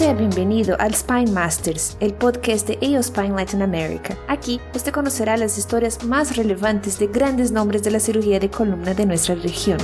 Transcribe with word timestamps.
Sea 0.00 0.14
bienvenido 0.14 0.76
al 0.78 0.94
Spine 0.94 1.30
Masters, 1.30 1.98
el 2.00 2.14
podcast 2.14 2.66
de 2.66 2.78
EO 2.80 3.02
Spine 3.02 3.36
Latin 3.36 3.60
America. 3.60 4.16
Aquí 4.28 4.58
usted 4.74 4.94
conocerá 4.94 5.36
las 5.36 5.58
historias 5.58 6.02
más 6.06 6.38
relevantes 6.38 6.98
de 6.98 7.08
grandes 7.08 7.52
nombres 7.52 7.82
de 7.82 7.90
la 7.90 8.00
cirugía 8.00 8.40
de 8.40 8.48
columna 8.48 8.94
de 8.94 9.04
nuestra 9.04 9.34
región. 9.34 9.76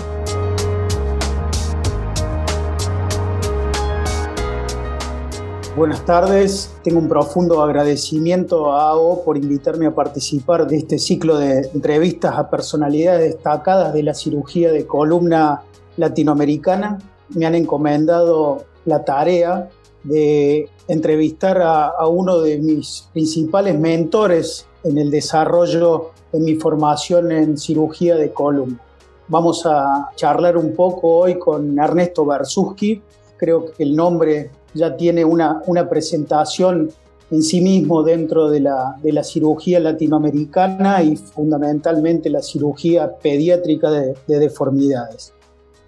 Buenas 5.76 6.02
tardes, 6.06 6.74
tengo 6.82 6.98
un 6.98 7.10
profundo 7.10 7.62
agradecimiento 7.62 8.72
a 8.72 8.92
AO 8.92 9.22
por 9.22 9.36
invitarme 9.36 9.84
a 9.84 9.94
participar 9.94 10.66
de 10.66 10.78
este 10.78 10.98
ciclo 10.98 11.36
de 11.36 11.68
entrevistas 11.74 12.38
a 12.38 12.48
personalidades 12.48 13.34
destacadas 13.34 13.92
de 13.92 14.02
la 14.02 14.14
cirugía 14.14 14.72
de 14.72 14.86
columna 14.86 15.60
latinoamericana. 15.98 16.96
Me 17.28 17.44
han 17.44 17.54
encomendado 17.54 18.64
la 18.86 19.04
tarea 19.04 19.68
de 20.06 20.68
entrevistar 20.88 21.60
a, 21.60 22.06
uno 22.06 22.40
de 22.40 22.58
mis 22.58 23.08
principales 23.12 23.78
mentores 23.78 24.66
en 24.84 24.98
el 24.98 25.10
desarrollo 25.10 26.10
de 26.32 26.40
mi 26.40 26.54
formación 26.54 27.32
en 27.32 27.58
cirugía 27.58 28.16
de 28.16 28.32
columna. 28.32 28.80
Vamos 29.28 29.66
a 29.66 30.10
charlar 30.14 30.56
un 30.56 30.74
poco 30.74 31.08
hoy 31.08 31.38
con 31.38 31.76
Ernesto 31.78 32.24
Bersuski. 32.24 33.02
Creo 33.36 33.72
que 33.72 33.82
el 33.82 33.96
nombre 33.96 34.50
ya 34.74 34.96
tiene 34.96 35.24
una, 35.24 35.62
una 35.66 35.88
presentación 35.88 36.90
en 37.32 37.42
sí 37.42 37.60
mismo 37.60 38.04
dentro 38.04 38.48
de 38.48 38.60
la, 38.60 38.96
de 39.02 39.12
la, 39.12 39.24
cirugía 39.24 39.80
latinoamericana 39.80 41.02
y 41.02 41.16
fundamentalmente 41.16 42.30
la 42.30 42.40
cirugía 42.40 43.16
pediátrica 43.16 43.90
de, 43.90 44.14
de 44.28 44.38
deformidades. 44.38 45.32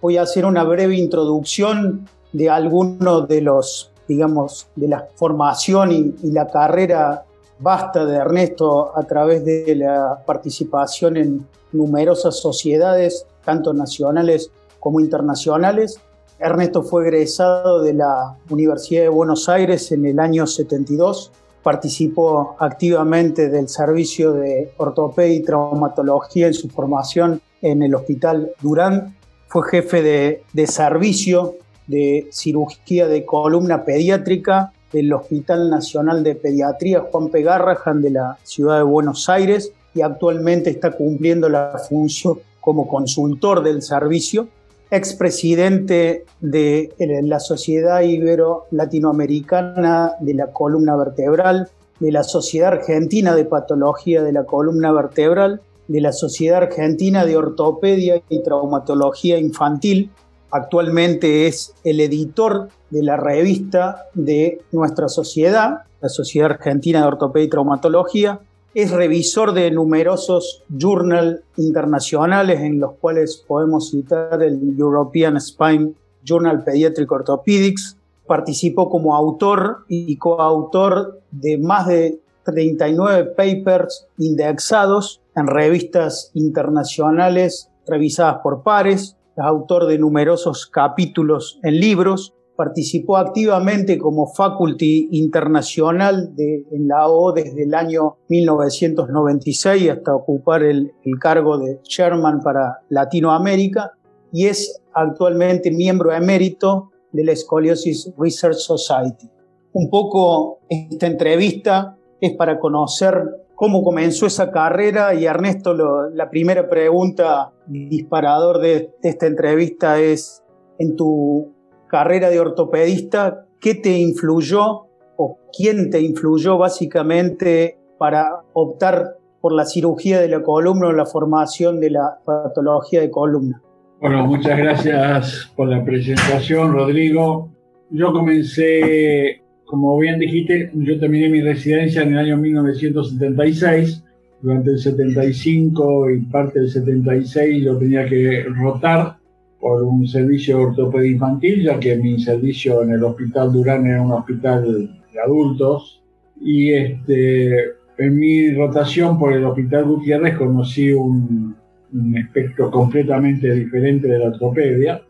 Voy 0.02 0.16
a 0.16 0.22
hacer 0.22 0.44
una 0.44 0.64
breve 0.64 0.96
introducción 0.96 2.08
de 2.32 2.50
algunos 2.50 3.28
de 3.28 3.40
los 3.40 3.92
digamos, 4.08 4.68
de 4.74 4.88
la 4.88 5.06
formación 5.14 5.92
y, 5.92 6.30
la 6.30 6.48
carrera 6.48 7.24
vasta 7.60 8.06
de 8.06 8.16
Ernesto 8.16 8.96
a 8.96 9.02
través 9.02 9.44
de 9.44 9.74
la 9.76 10.22
participación 10.24 11.16
en 11.16 11.46
numerosas 11.72 12.40
sociedades, 12.40 13.26
tanto 13.44 13.74
nacionales 13.74 14.50
como 14.80 15.00
internacionales. 15.00 16.00
Ernesto 16.38 16.82
fue 16.82 17.02
egresado 17.02 17.82
de 17.82 17.94
la 17.94 18.36
Universidad 18.48 19.02
de 19.02 19.08
Buenos 19.08 19.48
Aires 19.48 19.92
en 19.92 20.06
el 20.06 20.18
año 20.20 20.46
72. 20.46 21.32
Participó 21.62 22.56
activamente 22.60 23.50
del 23.50 23.68
servicio 23.68 24.32
de 24.32 24.72
ortopedia 24.78 25.34
y 25.34 25.42
traumatología 25.42 26.46
en 26.46 26.54
su 26.54 26.68
formación 26.68 27.42
en 27.60 27.82
el 27.82 27.94
Hospital 27.94 28.52
Durán. 28.62 29.16
Fue 29.48 29.68
jefe 29.68 30.00
de, 30.02 30.44
de 30.52 30.66
servicio 30.66 31.56
de 31.88 32.28
cirugía 32.30 33.08
de 33.08 33.24
columna 33.24 33.84
pediátrica 33.84 34.72
del 34.92 35.12
Hospital 35.12 35.68
Nacional 35.68 36.22
de 36.22 36.36
Pediatría 36.36 37.06
Juan 37.10 37.28
P. 37.28 37.42
Garrahan 37.42 38.00
de 38.00 38.10
la 38.10 38.38
ciudad 38.44 38.76
de 38.76 38.84
Buenos 38.84 39.28
Aires 39.28 39.72
y 39.94 40.02
actualmente 40.02 40.70
está 40.70 40.92
cumpliendo 40.92 41.48
la 41.48 41.76
función 41.88 42.38
como 42.60 42.86
consultor 42.86 43.62
del 43.62 43.82
servicio, 43.82 44.48
expresidente 44.90 46.24
de 46.40 46.92
la 47.24 47.40
Sociedad 47.40 48.00
Ibero-Latinoamericana 48.00 50.12
de 50.20 50.34
la 50.34 50.52
Columna 50.52 50.96
Vertebral, 50.96 51.68
de 52.00 52.12
la 52.12 52.22
Sociedad 52.22 52.74
Argentina 52.74 53.34
de 53.34 53.44
Patología 53.44 54.22
de 54.22 54.32
la 54.32 54.44
Columna 54.44 54.92
Vertebral, 54.92 55.60
de 55.88 56.00
la 56.00 56.12
Sociedad 56.12 56.62
Argentina 56.62 57.24
de 57.24 57.36
Ortopedia 57.36 58.22
y 58.28 58.42
Traumatología 58.42 59.38
Infantil, 59.38 60.10
Actualmente 60.50 61.46
es 61.46 61.74
el 61.84 62.00
editor 62.00 62.68
de 62.90 63.02
la 63.02 63.16
revista 63.16 64.06
de 64.14 64.62
nuestra 64.72 65.08
sociedad, 65.08 65.82
la 66.00 66.08
Sociedad 66.08 66.52
Argentina 66.52 67.00
de 67.00 67.06
Ortopedia 67.06 67.46
y 67.46 67.50
Traumatología. 67.50 68.40
Es 68.74 68.90
revisor 68.90 69.52
de 69.52 69.70
numerosos 69.70 70.62
journals 70.68 71.40
internacionales 71.56 72.60
en 72.60 72.80
los 72.80 72.92
cuales 72.94 73.44
podemos 73.46 73.90
citar 73.90 74.42
el 74.42 74.76
European 74.78 75.38
Spine 75.40 75.92
Journal 76.24 76.64
Pediatric 76.64 77.10
Orthopedics. 77.10 77.96
Participó 78.26 78.88
como 78.88 79.16
autor 79.16 79.84
y 79.88 80.16
coautor 80.16 81.20
de 81.30 81.58
más 81.58 81.86
de 81.88 82.20
39 82.44 83.34
papers 83.36 84.06
indexados 84.16 85.20
en 85.34 85.46
revistas 85.46 86.30
internacionales 86.34 87.70
revisadas 87.86 88.38
por 88.42 88.62
pares, 88.62 89.16
es 89.38 89.44
autor 89.44 89.86
de 89.86 89.98
numerosos 89.98 90.66
capítulos 90.66 91.60
en 91.62 91.78
libros, 91.78 92.34
participó 92.56 93.18
activamente 93.18 93.98
como 93.98 94.26
faculty 94.26 95.08
internacional 95.12 96.34
de, 96.34 96.66
en 96.72 96.88
la 96.88 97.06
O 97.06 97.32
desde 97.32 97.62
el 97.62 97.72
año 97.72 98.16
1996 98.28 99.90
hasta 99.90 100.14
ocupar 100.14 100.64
el, 100.64 100.90
cargo 101.20 101.58
de 101.58 101.80
chairman 101.82 102.40
para 102.40 102.80
Latinoamérica 102.88 103.92
y 104.32 104.46
es 104.46 104.82
actualmente 104.92 105.70
miembro 105.70 106.12
emérito 106.12 106.90
de 107.12 107.24
la 107.24 107.36
Scoliosis 107.36 108.12
Research 108.18 108.56
Society. 108.56 109.30
Un 109.72 109.88
poco 109.88 110.58
esta 110.68 111.06
entrevista 111.06 111.96
es 112.20 112.34
para 112.34 112.58
conocer 112.58 113.22
cómo 113.58 113.82
comenzó 113.82 114.26
esa 114.26 114.52
carrera 114.52 115.14
y 115.14 115.26
Ernesto, 115.26 115.74
la 116.14 116.30
primera 116.30 116.68
pregunta 116.68 117.50
disparador 117.66 118.60
de, 118.60 118.90
esta 119.02 119.26
entrevista 119.26 119.98
es, 119.98 120.44
en 120.78 120.94
tu 120.94 121.52
carrera 121.88 122.30
de 122.30 122.38
ortopedista, 122.38 123.46
¿qué 123.60 123.74
te 123.74 123.98
influyó 123.98 124.86
o 125.16 125.38
quién 125.52 125.90
te 125.90 126.00
influyó 126.00 126.56
básicamente 126.56 127.80
para 127.98 128.42
optar 128.52 129.16
por 129.40 129.52
la 129.52 129.64
cirugía 129.64 130.20
de 130.20 130.28
la 130.28 130.40
columna 130.44 130.86
o 130.86 130.92
la 130.92 131.06
formación 131.06 131.80
de 131.80 131.90
la 131.90 132.20
patología 132.24 133.00
de 133.00 133.10
columna? 133.10 133.60
Bueno, 134.00 134.24
muchas 134.24 134.56
gracias 134.56 135.52
por 135.56 135.66
la 135.66 135.84
presentación, 135.84 136.74
Rodrigo. 136.74 137.50
Yo 137.90 138.12
comencé 138.12 139.42
como 139.68 139.98
bien 139.98 140.18
dijiste, 140.18 140.70
yo 140.74 140.98
terminé 140.98 141.28
mi 141.28 141.42
residencia 141.42 142.02
en 142.02 142.12
el 142.12 142.18
año 142.18 142.38
1976. 142.38 144.04
Durante 144.40 144.70
el 144.70 144.78
75 144.78 146.10
y 146.10 146.20
parte 146.22 146.60
del 146.60 146.70
76 146.70 147.64
yo 147.64 147.76
tenía 147.76 148.06
que 148.06 148.44
rotar 148.44 149.16
por 149.60 149.82
un 149.82 150.06
servicio 150.06 150.56
de 150.56 150.64
ortopedia 150.64 151.10
infantil, 151.10 151.62
ya 151.64 151.78
que 151.78 151.96
mi 151.96 152.18
servicio 152.20 152.82
en 152.82 152.92
el 152.92 153.02
Hospital 153.02 153.52
Durán 153.52 153.86
era 153.86 154.00
un 154.00 154.12
hospital 154.12 154.90
de 155.12 155.20
adultos. 155.20 156.02
Y 156.40 156.72
este, 156.72 157.72
en 157.98 158.16
mi 158.16 158.52
rotación 158.52 159.18
por 159.18 159.34
el 159.34 159.44
Hospital 159.44 159.84
Gutiérrez 159.84 160.38
conocí 160.38 160.92
un, 160.92 161.56
un 161.92 162.16
espectro 162.16 162.70
completamente 162.70 163.52
diferente 163.52 164.08
de 164.08 164.18
la 164.18 164.28
ortopedia 164.28 165.02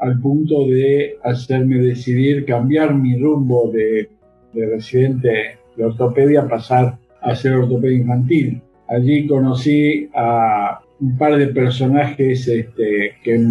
al 0.00 0.18
punto 0.20 0.66
de 0.66 1.18
hacerme 1.22 1.78
decidir 1.78 2.44
cambiar 2.46 2.94
mi 2.94 3.18
rumbo 3.18 3.70
de, 3.70 4.08
residente 4.54 5.58
de 5.76 5.84
ortopedia, 5.84 6.48
pasar 6.48 6.98
a 7.20 7.34
ser 7.34 7.52
ortopedia 7.52 7.98
infantil. 7.98 8.60
Allí 8.88 9.26
conocí 9.26 10.08
a 10.14 10.80
un 11.00 11.16
par 11.16 11.36
de 11.36 11.48
personajes 11.48 12.48
este, 12.48 13.12
que 13.22 13.46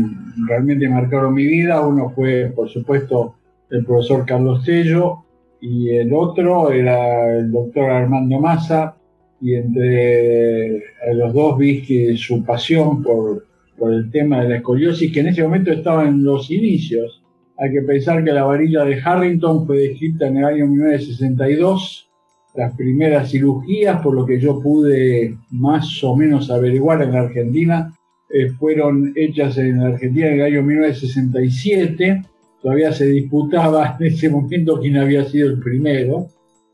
realmente 0.47 0.89
marcaron 0.89 1.33
mi 1.33 1.45
vida. 1.45 1.85
Uno 1.85 2.09
fue, 2.09 2.51
por 2.53 2.67
supuesto, 2.67 3.35
el 3.69 3.85
profesor 3.85 4.25
Carlos 4.25 4.65
Tello 4.65 5.23
y 5.61 5.89
el 5.89 6.13
otro 6.13 6.71
era 6.71 7.37
el 7.37 7.51
doctor 7.51 7.89
Armando 7.91 8.39
Massa. 8.39 8.95
Y 9.41 9.55
entre 9.55 10.83
los 11.13 11.33
dos 11.33 11.57
vi 11.57 11.81
que 11.83 12.17
su 12.17 12.43
pasión 12.43 13.01
por 13.01 13.45
por 13.79 13.93
el 13.93 14.11
tema 14.11 14.41
de 14.41 14.49
la 14.49 14.57
escoliosis, 14.57 15.11
que 15.11 15.21
en 15.21 15.27
ese 15.27 15.43
momento 15.43 15.71
estaba 15.71 16.07
en 16.07 16.23
los 16.23 16.51
inicios. 16.51 17.23
Hay 17.57 17.71
que 17.71 17.81
pensar 17.81 18.23
que 18.23 18.31
la 18.31 18.43
varilla 18.43 18.85
de 18.85 19.01
Harrington 19.01 19.65
fue 19.65 19.79
descrita 19.79 20.27
en 20.27 20.37
el 20.37 20.45
año 20.45 20.67
1962. 20.67 22.09
Las 22.55 22.75
primeras 22.75 23.31
cirugías, 23.31 24.01
por 24.01 24.13
lo 24.15 24.25
que 24.25 24.39
yo 24.39 24.61
pude 24.61 25.37
más 25.51 26.03
o 26.03 26.15
menos 26.15 26.49
averiguar 26.51 27.01
en 27.01 27.13
la 27.13 27.21
Argentina, 27.21 27.93
eh, 28.29 28.49
fueron 28.49 29.13
hechas 29.15 29.57
en 29.57 29.79
la 29.79 29.87
Argentina 29.87 30.27
en 30.27 30.33
el 30.35 30.41
año 30.41 30.63
1967. 30.63 32.21
Todavía 32.61 32.91
se 32.91 33.07
disputaba 33.07 33.97
en 33.99 34.07
ese 34.07 34.29
momento 34.29 34.79
quién 34.79 34.97
había 34.97 35.25
sido 35.25 35.49
el 35.49 35.59
primero. 35.59 36.27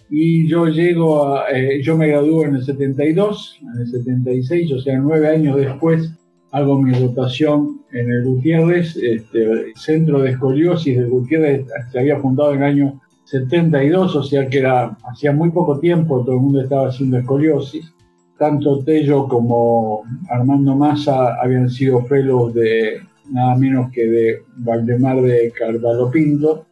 Y 0.09 0.47
yo 0.47 0.68
llego 0.68 1.35
a, 1.35 1.50
eh, 1.51 1.81
yo 1.81 1.97
me 1.97 2.07
gradué 2.07 2.45
en 2.45 2.56
el 2.56 2.63
72, 2.63 3.59
en 3.62 3.81
el 3.81 3.88
76, 3.88 4.71
o 4.74 4.79
sea, 4.79 5.00
nueve 5.00 5.27
años 5.27 5.57
después 5.57 6.12
hago 6.55 6.81
mi 6.81 6.93
rotación 6.93 7.81
en 7.91 8.09
el 8.09 8.23
Gutiérrez, 8.23 8.95
este, 8.95 9.43
el 9.43 9.75
centro 9.75 10.21
de 10.21 10.31
escoliosis 10.31 10.97
del 10.97 11.09
Gutiérrez 11.09 11.65
se 11.91 11.99
había 11.99 12.17
fundado 12.19 12.53
en 12.53 12.59
el 12.59 12.63
año 12.63 13.01
72, 13.25 14.15
o 14.15 14.23
sea 14.23 14.47
que 14.47 14.59
era, 14.59 14.97
hacía 15.11 15.33
muy 15.33 15.51
poco 15.51 15.79
tiempo 15.79 16.23
todo 16.23 16.35
el 16.35 16.41
mundo 16.41 16.61
estaba 16.61 16.87
haciendo 16.87 17.17
escoliosis. 17.17 17.91
Tanto 18.37 18.79
Tello 18.85 19.27
como 19.27 20.03
Armando 20.29 20.75
Massa 20.77 21.35
habían 21.41 21.69
sido 21.69 22.05
fellows 22.05 22.53
de 22.53 23.01
nada 23.31 23.57
menos 23.57 23.91
que 23.91 24.05
de 24.05 24.43
Valdemar 24.55 25.21
de 25.21 25.51
Carvalho 25.57 26.09
Pinto. 26.09 26.65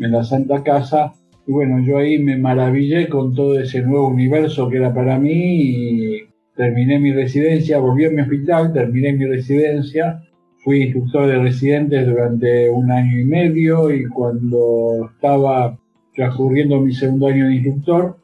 en 0.00 0.12
la 0.12 0.24
Santa 0.24 0.64
Casa. 0.64 1.12
Y 1.46 1.52
bueno, 1.52 1.78
yo 1.84 1.98
ahí 1.98 2.18
me 2.18 2.36
maravillé 2.36 3.08
con 3.08 3.34
todo 3.34 3.58
ese 3.58 3.82
nuevo 3.82 4.08
universo 4.08 4.68
que 4.68 4.78
era 4.78 4.92
para 4.92 5.16
mí 5.18 6.27
terminé 6.58 6.98
mi 6.98 7.12
residencia, 7.12 7.78
volví 7.78 8.04
a 8.04 8.10
mi 8.10 8.20
hospital, 8.20 8.72
terminé 8.72 9.12
mi 9.12 9.26
residencia, 9.26 10.20
fui 10.56 10.82
instructor 10.82 11.28
de 11.28 11.38
residentes 11.38 12.04
durante 12.04 12.68
un 12.68 12.90
año 12.90 13.20
y 13.20 13.24
medio 13.24 13.94
y 13.94 14.06
cuando 14.06 15.08
estaba 15.14 15.78
transcurriendo 16.16 16.80
mi 16.80 16.92
segundo 16.92 17.28
año 17.28 17.46
de 17.46 17.54
instructor, 17.54 18.16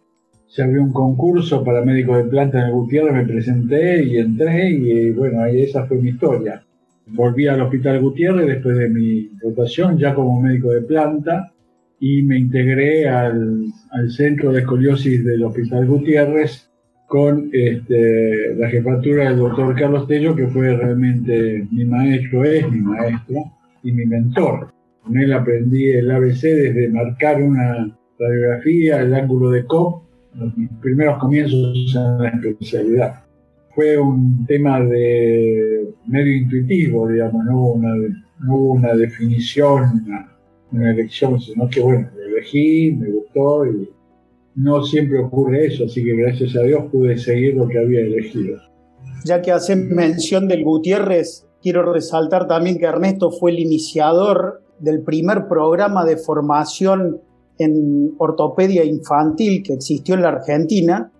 se 0.48 0.64
abrió 0.64 0.82
un 0.82 0.92
concurso 0.92 1.62
para 1.62 1.84
médico 1.84 2.16
de 2.16 2.24
planta 2.24 2.58
en 2.58 2.66
el 2.66 2.72
Gutiérrez, 2.72 3.12
me 3.14 3.24
presenté 3.24 4.02
y 4.02 4.16
entré 4.16 4.68
y 4.68 5.12
bueno, 5.12 5.40
ahí 5.40 5.62
esa 5.62 5.86
fue 5.86 5.98
mi 5.98 6.10
historia. 6.10 6.60
Volví 7.06 7.46
al 7.46 7.60
Hospital 7.60 8.00
Gutiérrez 8.00 8.48
después 8.48 8.76
de 8.76 8.88
mi 8.88 9.30
rotación 9.40 9.96
ya 9.96 10.12
como 10.12 10.42
médico 10.42 10.72
de 10.72 10.82
planta 10.82 11.52
y 12.00 12.22
me 12.22 12.36
integré 12.36 13.08
al, 13.08 13.66
centro 14.08 14.50
de 14.50 14.62
escoliosis 14.62 15.24
del 15.24 15.44
Hospital 15.44 15.86
Gutiérrez 15.86 16.68
con 17.14 17.48
este, 17.52 18.56
la 18.56 18.68
jefatura 18.68 19.28
del 19.28 19.38
doctor 19.38 19.72
Carlos 19.76 20.08
Tello, 20.08 20.34
que 20.34 20.48
fue 20.48 20.76
realmente 20.76 21.64
mi 21.70 21.84
maestro, 21.84 22.42
es 22.42 22.68
mi 22.68 22.80
maestro 22.80 23.36
y 23.84 23.92
mi 23.92 24.04
mentor. 24.04 24.72
Con 25.00 25.16
él 25.16 25.32
aprendí 25.32 25.90
el 25.90 26.10
ABC 26.10 26.42
desde 26.42 26.88
marcar 26.88 27.40
una 27.40 27.96
radiografía, 28.18 29.00
el 29.00 29.14
ángulo 29.14 29.50
de 29.50 29.64
COP, 29.64 30.02
los 30.34 30.52
primeros 30.82 31.18
comienzos 31.18 31.94
en 31.94 32.18
la 32.18 32.50
especialidad. 32.50 33.22
Fue 33.76 33.96
un 33.96 34.44
tema 34.46 34.80
de 34.80 35.86
medio 36.08 36.36
intuitivo, 36.36 37.06
digamos, 37.06 37.44
no 37.44 37.60
hubo 37.60 37.72
una, 37.74 37.94
no 38.40 38.56
una 38.56 38.92
definición, 38.94 40.04
una, 40.72 40.90
elección, 40.90 41.38
sino 41.38 41.68
que 41.68 41.80
bueno, 41.80 42.08
lo 42.12 42.22
elegí, 42.24 42.90
me 42.90 43.08
gustó 43.08 43.66
y 43.66 43.88
no 44.54 44.82
siempre 44.84 45.18
ocurre 45.18 45.66
eso, 45.66 45.84
así 45.84 46.04
que 46.04 46.14
gracias 46.14 46.54
a 46.56 46.60
Dios 46.62 46.84
pude 46.90 47.18
seguir 47.18 47.54
lo 47.54 47.66
que 47.66 47.78
había 47.78 48.00
elegido. 48.00 48.58
Ya 49.24 49.42
que 49.42 49.50
hacen 49.50 49.94
mención 49.94 50.48
del 50.48 50.64
Gutiérrez, 50.64 51.46
quiero 51.62 51.92
resaltar 51.92 52.46
también 52.46 52.78
que 52.78 52.84
Ernesto 52.84 53.30
fue 53.30 53.50
el 53.50 53.58
iniciador 53.58 54.62
del 54.78 55.02
primer 55.02 55.48
programa 55.48 56.04
de 56.04 56.16
formación 56.16 57.20
en 57.58 58.14
ortopedia 58.18 58.84
infantil 58.84 59.62
que 59.62 59.74
existió 59.74 60.14
en 60.14 60.22
la 60.22 60.28
Argentina. 60.28 61.10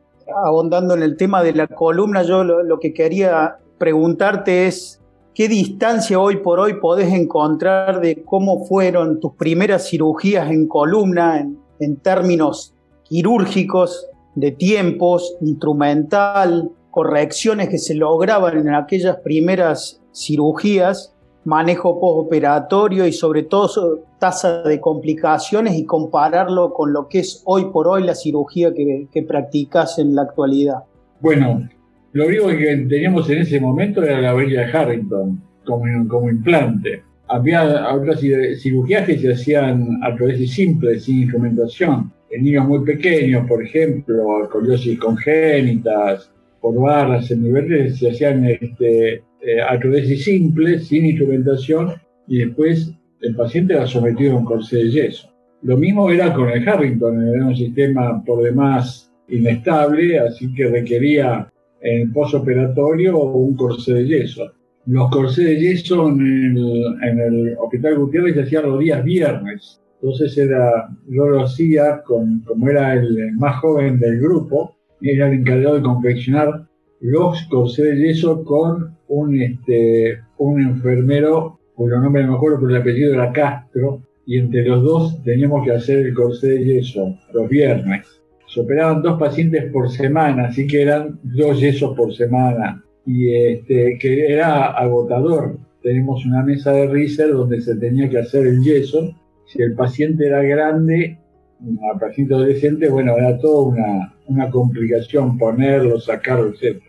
Abondando 0.45 0.95
en 0.95 1.03
el 1.03 1.17
tema 1.17 1.43
de 1.43 1.55
la 1.55 1.67
columna, 1.67 2.23
yo 2.23 2.45
lo, 2.45 2.79
que 2.79 2.93
quería 2.93 3.57
preguntarte 3.79 4.67
es, 4.67 5.01
¿qué 5.35 5.49
distancia 5.49 6.19
hoy 6.19 6.37
por 6.37 6.61
hoy 6.61 6.75
podés 6.81 7.13
encontrar 7.13 8.01
de 8.01 8.23
cómo 8.25 8.65
fueron 8.65 9.21
tus 9.21 9.33
primeras 9.35 9.89
cirugías 9.89 10.51
en 10.51 10.67
columna 10.67 11.41
en, 11.41 11.59
en 11.79 11.97
términos 11.97 12.74
quirúrgicos, 13.15 14.09
de 14.35 14.51
tiempos, 14.51 15.37
instrumental, 15.41 16.73
correcciones 16.91 17.69
que 17.69 17.79
se 17.79 17.95
lograban 17.95 18.59
en 18.59 18.75
aquellas 18.75 19.19
primeras 19.19 20.03
cirugías 20.13 21.15
manejo 21.45 22.01
postoperatorio 22.01 23.07
y 23.07 23.13
sobre 23.13 23.45
todo 23.45 24.01
tasa 24.19 24.65
de 24.65 24.81
complicaciones 24.81 25.77
y 25.77 25.85
compararlo 25.85 26.73
con 26.73 26.93
lo 26.93 27.07
que 27.07 27.21
es 27.21 27.41
hoy 27.45 27.67
por 27.73 27.87
hoy 27.87 28.03
la 28.03 28.17
cirugía 28.17 28.73
que, 28.75 29.23
practicas 29.23 30.01
en 30.01 30.17
la 30.17 30.23
actualidad? 30.23 30.79
Bueno, 31.21 31.69
lo 32.15 32.27
único 32.27 32.49
que 32.49 32.85
teníamos 32.89 33.31
en 33.31 33.43
ese 33.43 33.61
momento 33.61 34.03
era 34.03 34.21
la 34.21 34.33
varilla 34.33 34.67
de 34.67 34.73
Harrington 34.77 35.41
como, 35.65 36.09
como 36.09 36.31
implante. 36.31 37.05
Había 37.29 37.95
otras 37.95 38.19
cirugías 38.19 39.07
que 39.07 39.19
se 39.19 39.33
hacían 39.33 40.03
a 40.03 40.17
través 40.17 40.41
de 40.41 40.49
simples, 40.49 41.05
sin 41.05 41.23
instrumentación. 41.23 42.13
En 42.35 42.43
niños 42.43 42.67
muy 42.67 42.85
pequeños, 42.85 43.47
por 43.47 43.63
ejemplo, 43.63 44.43
escoliosis 44.43 44.99
congénitas, 44.99 46.33
por 46.61 46.81
barras 46.81 47.31
en 47.31 47.45
niveles, 47.45 47.99
se 47.99 48.11
hacían 48.11 48.45
este, 48.47 49.23
eh, 49.41 50.17
simple, 50.17 50.81
sin 50.81 51.07
instrumentación, 51.07 51.93
y 52.27 52.39
después 52.39 52.93
el 53.21 53.37
paciente 53.37 53.75
era 53.75 53.87
sometido 53.87 54.33
a 54.33 54.39
un 54.39 54.45
corsé 54.45 54.79
de 54.79 54.91
yeso. 54.91 55.29
Lo 55.63 55.77
mismo 55.77 56.11
era 56.11 56.35
con 56.35 56.51
el 56.51 56.69
Harrington, 56.69 57.25
era 57.25 57.47
un 57.47 57.55
sistema 57.55 58.21
por 58.25 58.43
demás 58.43 59.13
inestable, 59.29 60.19
así 60.19 60.53
que 60.55 60.67
requería 60.67 61.49
en 61.83 62.03
el 62.03 62.13
posoperatorio 62.13 63.17
un 63.17 63.55
corsé 63.55 63.95
de 63.95 64.07
yeso. 64.07 64.53
Los 64.87 65.09
corsés 65.09 65.45
de 65.45 65.61
yeso 65.61 66.09
en 66.09 66.57
el, 66.57 67.55
Hospital 67.59 67.97
Gutiérrez 67.97 68.35
se 68.35 68.43
hacían 68.43 68.65
los 68.65 68.81
días 68.81 69.05
viernes. 69.05 69.81
Entonces 70.05 70.37
era, 70.37 70.91
yo 71.09 71.27
lo 71.31 71.45
hacía 71.45 72.03
con, 72.03 72.41
como 72.41 72.69
era 72.69 72.93
el 72.93 73.33
más 73.39 73.57
joven 73.61 73.99
del 73.99 74.21
grupo, 74.21 74.77
era 75.01 75.29
el 75.29 75.39
encargado 75.39 75.77
de 75.77 75.83
confeccionar 75.83 76.67
los 77.01 77.43
corsés 77.45 77.87
de 77.87 78.09
yeso 78.09 78.45
con 78.45 78.99
un, 79.09 79.41
este, 79.41 80.19
un 80.37 80.61
enfermero, 80.61 81.59
cuyo 81.75 81.99
nombre 82.01 82.23
no 82.23 82.33
me 82.33 82.37
acuerdo, 82.37 82.59
pero 82.61 82.77
el 82.77 82.83
apellido 82.83 83.15
era 83.15 83.33
Castro, 83.33 84.03
y 84.27 84.39
entre 84.39 84.67
los 84.67 84.83
dos 84.83 85.23
teníamos 85.23 85.65
que 85.65 85.73
hacer 85.73 86.01
el 86.01 86.13
corsé 86.13 86.49
de 86.49 86.65
yeso 86.67 87.17
los 87.33 87.49
viernes. 87.49 88.07
Se 88.47 88.61
operaban 88.61 89.01
dos 89.01 89.19
pacientes 89.19 89.73
por 89.73 89.89
semana, 89.91 90.49
así 90.49 90.67
que 90.67 90.83
eran 90.83 91.19
dos 91.23 91.59
yesos 91.59 91.97
por 91.97 92.15
semana, 92.15 92.85
y 93.07 93.33
este, 93.33 93.97
que 93.99 94.35
era 94.35 94.67
agotador. 94.67 95.57
Tenemos 95.83 96.27
una 96.27 96.43
mesa 96.43 96.73
de 96.73 96.89
riser 96.89 97.33
donde 97.33 97.63
se 97.63 97.77
tenía 97.77 98.11
que 98.11 98.19
hacer 98.19 98.47
el 98.47 98.63
yeso. 98.63 99.15
Si 99.47 99.63
el 99.63 99.75
paciente 99.75 100.27
era 100.27 100.43
grande, 100.43 101.19
un 101.61 101.79
paciente 101.99 102.35
adolescente, 102.35 102.89
bueno, 102.89 103.17
era 103.17 103.39
toda 103.39 103.69
una, 103.69 104.15
una 104.27 104.51
complicación 104.51 105.39
ponerlo, 105.39 106.01
sacarlo, 106.01 106.49
etc. 106.49 106.81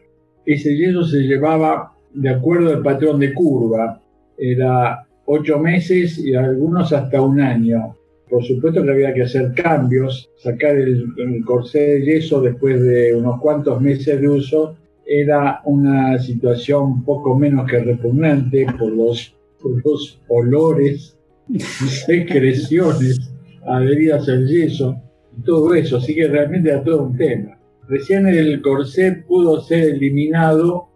Ese 0.46 0.76
yeso 0.76 1.04
se 1.06 1.20
llevaba 1.20 1.94
de 2.14 2.30
acuerdo 2.30 2.72
al 2.72 2.82
patrón 2.82 3.20
de 3.20 3.34
curva. 3.34 4.02
Era 4.38 5.06
ocho 5.26 5.60
meses 5.60 6.18
y 6.20 6.36
algunos 6.36 6.94
hasta 6.94 7.22
un 7.22 7.40
año. 7.40 7.96
Por 8.30 8.44
supuesto 8.44 8.84
que 8.84 8.92
había 8.92 9.14
que 9.14 9.24
hacer 9.24 9.54
cambios, 9.54 10.30
sacar 10.38 10.76
el, 10.76 11.06
corsé 11.46 11.80
de 11.80 12.06
yeso 12.06 12.42
después 12.42 12.82
de 12.82 13.14
unos 13.14 13.40
cuantos 13.40 13.80
meses 13.82 14.20
de 14.20 14.28
uso 14.28 14.78
era 15.06 15.62
una 15.66 16.18
situación 16.18 17.04
poco 17.04 17.38
menos 17.38 17.70
que 17.70 17.80
repugnante 17.80 18.66
por 18.80 18.92
los, 18.92 19.36
los 19.84 20.20
olores 20.28 21.16
secreciones 22.06 23.32
adheridas 23.66 24.28
al 24.30 24.48
yeso 24.48 24.96
y 25.38 25.42
todo 25.44 25.74
eso, 25.74 25.98
así 25.98 26.16
que 26.16 26.28
realmente 26.28 26.70
era 26.70 26.84
todo 26.84 27.04
un 27.04 27.18
tema. 27.18 27.58
Recién 27.88 28.28
el 28.28 28.62
corsé 28.62 29.24
pudo 29.28 29.62
ser 29.62 29.96
eliminado 29.96 30.88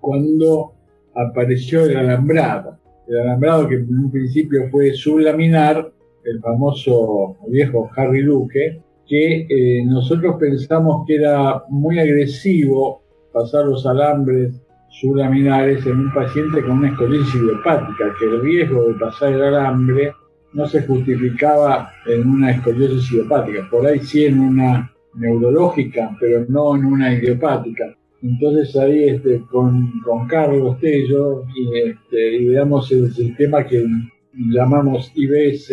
cuando 0.00 0.72
apareció 1.14 1.84
el 1.84 1.96
alambrado. 1.96 2.78
El 3.08 3.20
alambrado 3.20 3.68
que 3.68 3.76
en 3.76 3.88
un 3.88 4.10
principio 4.10 4.68
fue 4.70 4.92
sublaminar, 4.92 5.92
el 6.24 6.40
famoso 6.40 7.36
viejo 7.48 7.90
Harry 7.96 8.22
Duque, 8.22 8.80
que 9.06 9.46
eh, 9.48 9.84
nosotros 9.86 10.36
pensamos 10.38 11.04
que 11.06 11.16
era 11.16 11.64
muy 11.70 11.98
agresivo 11.98 13.02
pasar 13.32 13.64
los 13.64 13.86
alambres 13.86 14.60
sublaminares 15.00 15.86
en 15.86 16.00
un 16.00 16.12
paciente 16.12 16.62
con 16.62 16.78
una 16.78 16.88
escoliosis 16.88 17.34
idiopática, 17.34 18.14
que 18.18 18.24
el 18.24 18.40
riesgo 18.40 18.88
de 18.88 18.94
pasar 18.94 19.32
el 19.32 19.42
alambre 19.42 20.12
no 20.52 20.66
se 20.66 20.82
justificaba 20.82 21.92
en 22.06 22.28
una 22.28 22.50
escoliosis 22.50 23.12
idiopática, 23.12 23.68
por 23.70 23.86
ahí 23.86 24.00
sí 24.00 24.24
en 24.24 24.40
una 24.40 24.92
neurológica, 25.14 26.16
pero 26.18 26.44
no 26.48 26.76
en 26.76 26.84
una 26.84 27.14
idiopática. 27.14 27.94
Entonces 28.22 28.74
ahí 28.76 29.04
este, 29.04 29.42
con, 29.50 30.00
con 30.04 30.26
Carlos 30.26 30.78
Tello 30.80 31.44
y, 31.54 31.90
este, 31.90 32.42
ideamos 32.42 32.90
el 32.90 33.12
sistema 33.12 33.64
que 33.64 33.84
llamamos 34.32 35.12
IBS, 35.14 35.68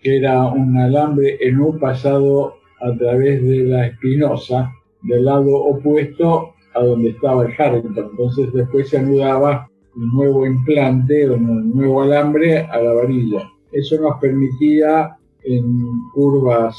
que 0.00 0.16
era 0.18 0.46
un 0.46 0.76
alambre 0.76 1.38
en 1.40 1.58
un 1.60 1.78
pasado 1.78 2.56
a 2.80 2.94
través 2.96 3.42
de 3.42 3.64
la 3.64 3.86
espinosa, 3.86 4.72
del 5.02 5.24
lado 5.24 5.54
opuesto 5.54 6.54
a 6.78 6.84
donde 6.84 7.10
estaba 7.10 7.44
el 7.44 7.54
Harrington. 7.56 8.10
Entonces 8.10 8.52
después 8.52 8.88
se 8.88 8.98
anudaba 8.98 9.68
un 9.96 10.08
nuevo 10.14 10.46
implante, 10.46 11.28
un 11.28 11.74
nuevo 11.74 12.02
alambre 12.02 12.58
a 12.58 12.80
la 12.80 12.92
varilla. 12.92 13.50
Eso 13.72 14.00
nos 14.00 14.18
permitía 14.20 15.16
en 15.44 15.88
curvas 16.14 16.76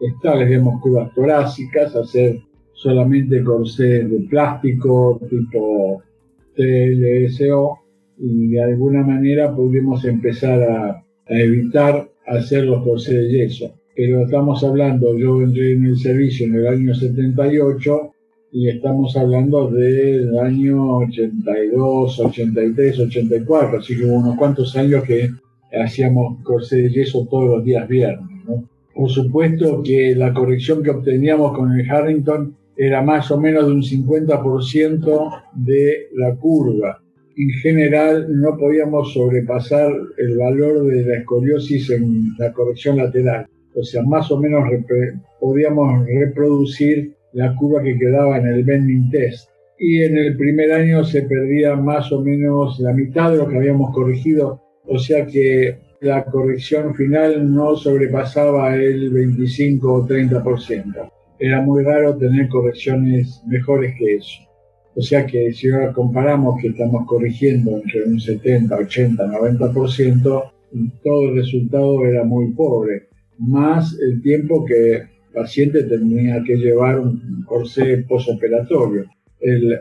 estables, 0.00 0.48
digamos, 0.48 0.80
curvas 0.80 1.12
torácicas, 1.14 1.94
hacer 1.94 2.40
solamente 2.72 3.44
corsés 3.44 4.10
de 4.10 4.20
plástico 4.28 5.20
tipo 5.28 6.02
TLSO 6.56 7.78
y 8.18 8.48
de 8.48 8.62
alguna 8.62 9.02
manera 9.02 9.54
pudimos 9.54 10.04
empezar 10.04 10.62
a, 10.62 11.04
evitar 11.26 12.08
hacer 12.26 12.64
los 12.64 12.82
corsés 12.82 13.14
de 13.14 13.30
yeso. 13.30 13.74
Pero 13.94 14.22
estamos 14.22 14.64
hablando, 14.64 15.16
yo 15.16 15.42
entré 15.42 15.72
en 15.72 15.86
el 15.86 15.98
servicio 15.98 16.46
en 16.46 16.54
el 16.54 16.66
año 16.66 16.94
78 16.94 18.12
y 18.52 18.68
estamos 18.68 19.16
hablando 19.16 19.70
del 19.70 20.36
año 20.38 20.96
82, 20.98 22.20
83, 22.20 22.98
84, 23.00 23.78
así 23.78 23.96
que 23.96 24.04
unos 24.04 24.36
cuantos 24.36 24.76
años 24.76 25.04
que 25.04 25.30
hacíamos 25.72 26.42
corsés 26.42 26.84
de 26.84 26.90
yeso 26.90 27.26
todos 27.30 27.48
los 27.48 27.64
días 27.64 27.86
viernes. 27.88 28.28
Por 28.94 29.08
supuesto 29.08 29.82
que 29.82 30.14
la 30.16 30.34
corrección 30.34 30.82
que 30.82 30.90
obteníamos 30.90 31.56
con 31.56 31.78
el 31.78 31.88
Harrington 31.88 32.56
era 32.76 33.02
más 33.02 33.30
o 33.30 33.40
menos 33.40 33.66
de 33.66 33.72
un 33.72 33.82
50% 33.82 35.42
de 35.54 36.08
la 36.14 36.34
curva. 36.34 37.00
En 37.36 37.50
general 37.62 38.26
no 38.28 38.56
podíamos 38.58 39.12
sobrepasar 39.12 39.92
el 40.18 40.36
valor 40.36 40.84
de 40.86 41.04
la 41.04 41.18
escoliosis 41.18 41.90
en 41.90 42.32
la 42.38 42.52
corrección 42.52 42.96
lateral. 42.96 43.46
O 43.74 43.84
sea, 43.84 44.02
más 44.02 44.30
o 44.32 44.38
menos 44.38 44.64
podíamos 45.38 46.04
reproducir 46.06 47.14
la 47.32 47.54
curva 47.54 47.82
que 47.82 47.98
quedaba 47.98 48.38
en 48.38 48.46
el 48.46 48.64
bending 48.64 49.10
test. 49.10 49.50
Y 49.78 50.02
en 50.02 50.16
el 50.16 50.36
primer 50.36 50.72
año 50.72 51.04
se 51.04 51.22
perdía 51.22 51.74
más 51.76 52.12
o 52.12 52.20
menos 52.20 52.78
la 52.80 52.92
mitad 52.92 53.30
de 53.30 53.38
lo 53.38 53.48
que 53.48 53.56
habíamos 53.56 53.94
corregido. 53.94 54.60
O 54.86 54.98
sea 54.98 55.26
que 55.26 55.78
la 56.00 56.24
corrección 56.24 56.94
final 56.94 57.52
no 57.52 57.76
sobrepasaba 57.76 58.74
el 58.76 59.10
25 59.10 59.92
o 59.92 60.06
30%. 60.06 61.10
Era 61.38 61.60
muy 61.62 61.82
raro 61.82 62.16
tener 62.16 62.48
correcciones 62.48 63.42
mejores 63.46 63.94
que 63.98 64.16
eso. 64.16 64.50
O 64.96 65.02
sea 65.02 65.24
que 65.24 65.52
si 65.52 65.70
ahora 65.70 65.92
comparamos 65.92 66.60
que 66.60 66.68
estamos 66.68 67.06
corrigiendo 67.06 67.76
entre 67.76 68.04
un 68.04 68.20
70, 68.20 68.76
80, 68.76 69.24
90%, 69.26 70.52
todo 71.02 71.28
el 71.28 71.36
resultado 71.36 72.04
era 72.04 72.24
muy 72.24 72.52
pobre, 72.52 73.08
más 73.38 73.96
el 74.00 74.20
tiempo 74.20 74.64
que 74.64 75.02
paciente 75.32 75.84
tenía 75.84 76.42
que 76.44 76.56
llevar 76.56 76.98
un 77.00 77.44
corsé 77.46 77.98
posoperatorio. 78.08 79.06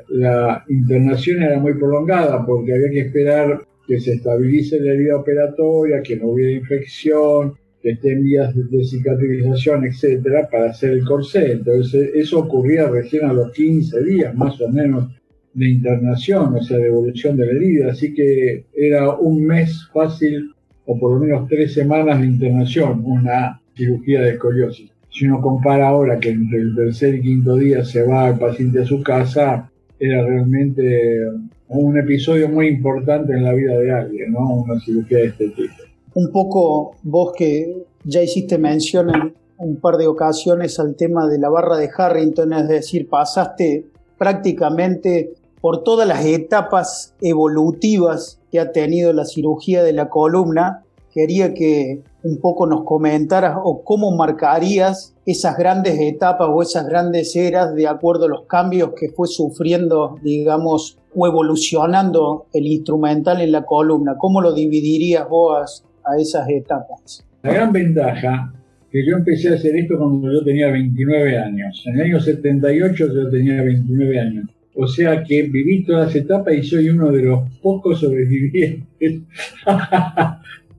la 0.09 0.63
internación 0.69 1.43
era 1.43 1.59
muy 1.59 1.73
prolongada 1.73 2.45
porque 2.45 2.73
había 2.73 2.89
que 2.89 3.01
esperar 3.01 3.61
que 3.89 3.99
se 3.99 4.13
estabilice 4.13 4.79
la 4.79 4.93
herida 4.93 5.17
operatoria, 5.17 6.03
que 6.03 6.15
no 6.15 6.29
hubiera 6.29 6.51
infección, 6.51 7.55
que 7.81 7.91
esté 7.91 8.11
en 8.11 8.23
vías 8.23 8.53
de, 8.55 8.83
cicatrización, 8.83 9.85
etcétera, 9.85 10.47
para 10.49 10.69
hacer 10.69 10.91
el 10.91 11.03
corsé. 11.03 11.53
Entonces, 11.53 12.11
eso 12.13 12.39
ocurría 12.39 12.87
recién 12.87 13.25
a 13.25 13.33
los 13.33 13.51
15 13.51 14.03
días, 14.03 14.35
más 14.35 14.61
o 14.61 14.69
menos, 14.69 15.09
de 15.53 15.69
internación, 15.69 16.53
o 16.55 16.61
sea, 16.61 16.77
de 16.77 16.87
evolución 16.87 17.35
de 17.35 17.45
la 17.47 17.51
herida. 17.51 17.91
Así 17.91 18.13
que 18.13 18.65
era 18.73 19.15
un 19.15 19.45
mes 19.45 19.89
fácil, 19.91 20.53
o 20.85 20.99
por 20.99 21.13
lo 21.13 21.19
menos 21.19 21.47
tres 21.47 21.73
semanas 21.73 22.19
de 22.19 22.27
internación, 22.27 23.01
una 23.03 23.59
cirugía 23.75 24.21
de 24.21 24.31
escoliosis. 24.31 24.91
Si 25.11 25.25
uno 25.25 25.41
compara 25.41 25.89
ahora 25.89 26.19
que 26.19 26.29
entre 26.29 26.59
el 26.59 26.75
tercer 26.75 27.15
y 27.15 27.21
quinto 27.21 27.55
día 27.55 27.83
se 27.83 28.03
va 28.03 28.29
el 28.29 28.37
paciente 28.37 28.81
a 28.81 28.85
su 28.85 29.01
casa, 29.01 29.69
era 29.99 30.25
realmente 30.25 31.19
un 31.67 31.97
episodio 31.97 32.49
muy 32.49 32.67
importante 32.67 33.33
en 33.33 33.43
la 33.43 33.53
vida 33.53 33.77
de 33.77 33.91
alguien, 33.91 34.31
¿no? 34.31 34.63
Una 34.63 34.79
cirugía 34.79 35.19
de 35.19 35.25
este 35.25 35.49
tipo. 35.49 35.73
Un 36.13 36.31
poco 36.31 36.95
vos 37.03 37.33
que 37.37 37.83
ya 38.03 38.21
hiciste 38.21 38.57
mención 38.57 39.09
en 39.09 39.33
un 39.57 39.75
par 39.77 39.97
de 39.97 40.07
ocasiones 40.07 40.79
al 40.79 40.95
tema 40.95 41.27
de 41.27 41.37
la 41.37 41.49
barra 41.49 41.77
de 41.77 41.89
Harrington, 41.95 42.53
es 42.53 42.67
decir, 42.67 43.09
pasaste 43.09 43.85
prácticamente 44.17 45.33
por 45.61 45.83
todas 45.83 46.07
las 46.07 46.25
etapas 46.25 47.13
evolutivas 47.21 48.39
que 48.51 48.59
ha 48.59 48.71
tenido 48.71 49.13
la 49.13 49.25
cirugía 49.25 49.83
de 49.83 49.93
la 49.93 50.09
columna. 50.09 50.83
Quería 51.13 51.53
que 51.53 52.01
un 52.23 52.39
poco 52.39 52.67
nos 52.67 52.83
comentaras 52.83 53.57
o 53.63 53.83
cómo 53.83 54.15
marcarías 54.15 55.15
esas 55.25 55.57
grandes 55.57 55.99
etapas 55.99 56.49
o 56.51 56.61
esas 56.61 56.87
grandes 56.87 57.35
eras 57.35 57.73
de 57.75 57.87
acuerdo 57.87 58.25
a 58.25 58.29
los 58.29 58.45
cambios 58.45 58.91
que 58.99 59.09
fue 59.09 59.27
sufriendo, 59.27 60.17
digamos, 60.23 60.97
o 61.15 61.27
evolucionando 61.27 62.47
el 62.53 62.67
instrumental 62.67 63.41
en 63.41 63.51
la 63.51 63.65
columna. 63.65 64.15
¿Cómo 64.17 64.41
lo 64.41 64.53
dividirías 64.53 65.27
vos 65.29 65.85
a 66.03 66.17
esas 66.17 66.49
etapas? 66.49 67.25
La 67.43 67.53
gran 67.53 67.71
ventaja 67.71 68.53
que 68.91 69.05
yo 69.05 69.15
empecé 69.15 69.49
a 69.49 69.55
hacer 69.55 69.75
esto 69.75 69.97
cuando 69.97 70.31
yo 70.31 70.43
tenía 70.43 70.71
29 70.71 71.37
años. 71.37 71.83
En 71.85 71.95
el 71.95 72.01
año 72.01 72.19
78 72.19 73.07
yo 73.13 73.29
tenía 73.29 73.61
29 73.61 74.19
años. 74.19 74.49
O 74.75 74.87
sea 74.87 75.23
que 75.23 75.43
viví 75.43 75.83
todas 75.83 76.07
las 76.07 76.15
etapas 76.15 76.53
y 76.53 76.63
soy 76.63 76.89
uno 76.89 77.11
de 77.11 77.23
los 77.23 77.41
pocos 77.61 77.99
sobrevivientes. 77.99 78.85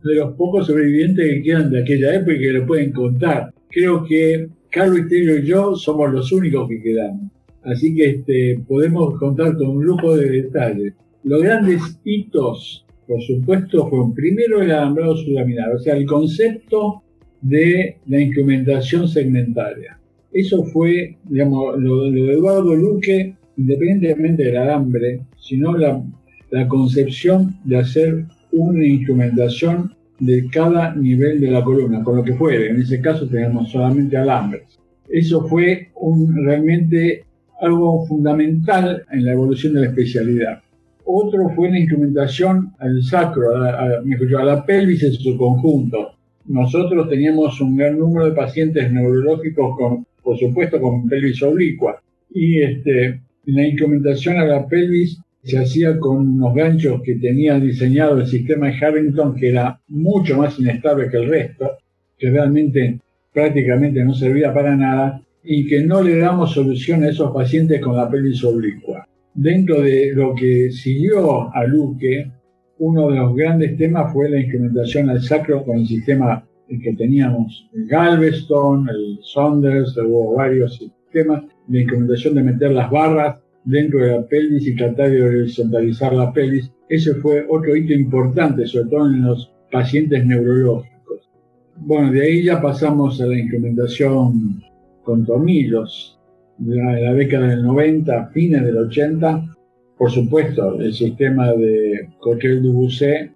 de 0.03 0.15
los 0.15 0.35
pocos 0.35 0.67
sobrevivientes 0.67 1.27
que 1.27 1.43
quedan 1.43 1.71
de 1.71 1.83
aquella 1.83 2.15
época 2.15 2.33
y 2.35 2.39
que 2.39 2.53
lo 2.53 2.67
pueden 2.67 2.93
contar. 2.93 3.53
Creo 3.69 4.05
que 4.05 4.49
Carlos 4.71 5.01
Esterio 5.01 5.39
y 5.39 5.47
yo 5.47 5.75
somos 5.75 6.13
los 6.13 6.33
únicos 6.33 6.69
que 6.69 6.83
quedamos. 6.83 7.31
Así 7.63 7.95
que 7.95 8.11
este, 8.11 8.61
podemos 8.67 9.19
contar 9.19 9.57
con 9.57 9.69
un 9.69 9.85
lujo 9.85 10.17
de 10.17 10.31
detalles. 10.31 10.95
Los 11.25 11.43
grandes 11.43 11.83
hitos, 12.05 12.87
por 13.07 13.21
supuesto, 13.23 13.89
fueron 13.89 14.15
primero 14.15 14.63
el 14.63 14.71
alambrado 14.71 15.17
sublaminar, 15.17 15.75
o 15.75 15.79
sea, 15.79 15.97
el 15.97 16.07
concepto 16.07 17.03
de 17.43 17.97
la 18.07 18.21
instrumentación 18.21 19.09
segmentaria. 19.09 19.99
Eso 20.33 20.65
fue, 20.65 21.19
digamos, 21.25 21.79
lo, 21.79 22.11
de 22.11 22.33
Eduardo 22.33 22.75
Luque, 22.75 23.35
independientemente 23.57 24.45
del 24.45 24.57
alambre, 24.57 25.21
sino 25.39 25.77
la, 25.77 26.03
la 26.51 26.69
concepción 26.69 27.57
de 27.65 27.77
hacer 27.77 28.25
una 28.53 28.85
instrumentación 28.85 29.95
de 30.19 30.49
cada 30.51 30.95
nivel 30.95 31.41
de 31.41 31.51
la 31.51 31.65
columna, 31.65 32.05
con 32.05 32.17
lo 32.17 32.25
que 32.25 32.35
fuere. 32.35 32.71
En 32.71 32.81
ese 32.81 33.01
caso 33.01 33.27
tenemos 33.27 33.71
solamente 33.71 34.17
alambres. 34.17 34.79
Eso 35.09 35.47
fue 35.49 35.89
un, 35.97 36.45
realmente 36.45 37.25
algo 37.61 38.07
fundamental 38.07 39.05
en 39.11 39.25
la 39.25 39.33
evolución 39.33 39.75
de 39.75 39.81
la 39.81 39.87
especialidad. 39.87 40.63
Otro 41.05 41.49
fue 41.57 41.71
la 41.71 41.79
instrumentación 41.79 42.73
al 42.79 43.03
sacro, 43.03 43.57
a, 43.57 43.71
a, 43.71 44.45
la 44.45 44.65
pelvis 44.65 45.03
en 45.03 45.15
su 45.15 45.37
conjunto. 45.37 46.13
Nosotros 46.47 47.09
teníamos 47.09 47.61
un 47.61 47.77
gran 47.77 47.99
número 47.99 48.27
de 48.27 48.37
pacientes 48.37 48.93
neurológicos, 48.93 49.77
con, 49.77 50.07
por 50.23 50.39
supuesto, 50.39 50.81
con 50.81 51.09
pelvis 51.09 51.43
oblicua. 51.43 52.01
Y 52.33 52.63
este, 52.63 53.21
la 53.47 53.67
instrumentación 53.67 54.39
a 54.39 54.45
la 54.45 54.67
pelvis 54.67 55.21
se 55.43 55.59
hacía 55.59 55.99
con 55.99 56.19
unos 56.19 56.55
ganchos 56.55 57.01
que 57.03 57.17
tenía 57.17 57.59
diseñado 57.59 58.19
el 58.19 58.27
sistema 58.27 58.69
de 58.69 58.85
Harrington, 58.85 59.35
que 59.35 59.49
era 59.49 59.81
mucho 59.89 60.37
más 60.37 60.59
inestable 60.59 61.09
que 61.09 61.17
el 61.17 61.29
resto, 61.29 61.79
que 62.19 62.31
realmente 62.31 63.01
prácticamente 63.33 64.05
no 64.05 64.15
servía 64.15 64.53
para 64.53 64.77
nada, 64.77 65.23
y 65.43 65.67
que 65.67 65.83
no 65.83 66.03
le 66.03 66.19
damos 66.19 66.53
solución 66.53 67.03
a 67.03 67.09
esos 67.09 67.33
pacientes 67.33 67.81
con 67.81 67.97
la 67.97 68.11
pelvis 68.11 68.45
oblicua. 68.45 69.07
Dentro 69.33 69.81
de 69.81 70.13
lo 70.15 70.35
que 70.35 70.71
siguió 70.71 71.55
a 71.55 71.65
Luque, 71.65 72.31
uno 72.79 73.11
de 73.11 73.17
los 73.17 73.35
grandes 73.35 73.77
temas 73.77 74.13
fue 74.13 74.29
la 74.29 74.41
instrumentación 74.41 75.09
al 75.09 75.23
sacro 75.23 75.65
con 75.65 75.79
el 75.79 75.87
sistema 75.87 76.45
que 76.69 76.93
teníamos, 76.93 77.69
el 77.75 77.87
Galveston, 77.87 78.89
el 78.89 79.19
Saunders, 79.23 79.97
hubo 79.97 80.35
varios 80.35 80.77
sistemas 80.77 81.43
de 81.67 81.81
instrumentación 81.81 82.35
de 82.35 82.43
meter 82.43 82.71
las 82.71 82.91
barras 82.91 83.41
dentro 83.65 84.05
de 84.05 84.13
la 84.13 84.27
pelvis 84.27 84.67
y 84.67 84.77
tratar 84.77 85.11
de 85.11 85.23
horizontalizar 85.23 86.13
la 86.13 86.33
pelvis. 86.33 86.71
Ese 86.89 87.15
fue 87.15 87.47
otro 87.49 87.77
hito 87.77 87.93
importante, 87.93 88.67
sobre 88.67 88.91
todo 88.91 89.07
en 89.07 89.23
los 89.23 89.53
pacientes 89.71 90.25
neurológicos. 90.25 91.31
Bueno, 91.77 92.13
de 92.13 92.23
ahí 92.23 92.43
ya 92.45 92.61
pasamos 92.61 93.21
a 93.21 93.27
la 93.27 93.39
instrumentación 93.39 94.63
con 95.03 95.25
tornillos. 95.25 96.17
De 96.59 96.77
la, 96.77 97.15
década 97.15 97.49
del 97.49 97.63
90, 97.63 98.27
fines 98.35 98.63
del 98.63 98.77
80, 98.77 99.57
por 99.97 100.11
supuesto, 100.11 100.79
el 100.79 100.93
sistema 100.93 101.53
de 101.53 102.11
Coquel 102.19 102.63
Dubussé, 102.63 103.31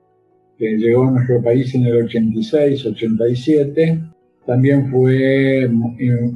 que 0.59 0.77
llegó 0.77 1.09
a 1.09 1.13
nuestro 1.13 1.43
país 1.43 1.75
en 1.75 1.87
el 1.87 2.05
86, 2.05 2.85
87, 2.85 4.01
también 4.47 4.91
fue 4.91 5.71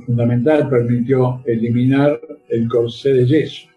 fundamental, 0.07 0.71
permitió 0.71 1.42
eliminar 1.45 2.18
el 2.49 2.66
corsé 2.68 3.12
de 3.12 3.26
yeso 3.26 3.67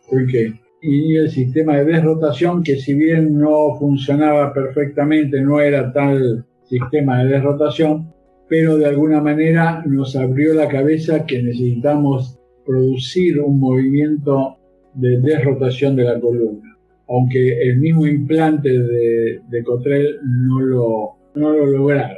y 0.82 1.16
el 1.16 1.30
sistema 1.30 1.78
de 1.78 1.86
desrotación 1.86 2.64
que 2.64 2.76
si 2.76 2.94
bien 2.94 3.38
no 3.38 3.76
funcionaba 3.78 4.54
perfectamente, 4.54 5.42
no 5.42 5.60
era 5.60 5.94
tal 5.94 6.46
sistema 6.64 7.24
de 7.24 7.34
desrotación, 7.34 8.12
pero 8.50 8.78
de 8.78 8.86
alguna 8.88 9.22
manera 9.22 9.84
nos 9.86 10.16
abrió 10.16 10.54
la 10.54 10.68
cabeza 10.68 11.26
que 11.26 11.42
necesitamos 11.42 12.40
producir 12.66 13.40
un 13.40 13.60
movimiento 13.60 14.58
de 14.96 15.20
desrotación 15.22 15.96
de 15.96 16.04
la 16.04 16.20
columna, 16.20 16.78
aunque 17.08 17.62
el 17.62 17.78
mismo 17.78 18.08
implante 18.08 18.70
de, 18.70 19.42
de 19.50 19.64
Cotrell 19.64 20.18
no 20.24 20.60
lo, 20.60 21.10
no 21.36 21.52
lo 21.52 21.66
lograra. 21.68 22.18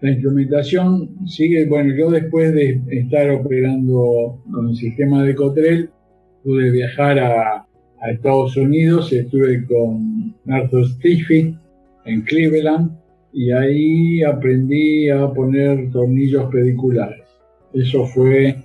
La 0.00 0.10
instrumentación 0.10 1.26
sigue, 1.26 1.66
bueno, 1.66 1.94
yo 1.94 2.10
después 2.10 2.54
de 2.54 2.80
estar 2.90 3.30
operando 3.30 4.42
con 4.50 4.68
el 4.68 4.74
sistema 4.74 5.22
de 5.24 5.34
Cotrell, 5.34 5.90
pude 6.44 6.70
viajar 6.70 7.18
a, 7.18 7.66
Estados 8.10 8.56
Unidos, 8.56 9.12
estuve 9.12 9.62
con 9.66 10.34
Arthur 10.48 10.88
Stiffy 10.88 11.54
en 12.06 12.22
Cleveland 12.22 12.92
y 13.30 13.50
ahí 13.50 14.22
aprendí 14.22 15.10
a 15.10 15.30
poner 15.30 15.90
tornillos 15.92 16.50
pediculares. 16.50 17.24
Eso 17.74 18.06
fue 18.06 18.56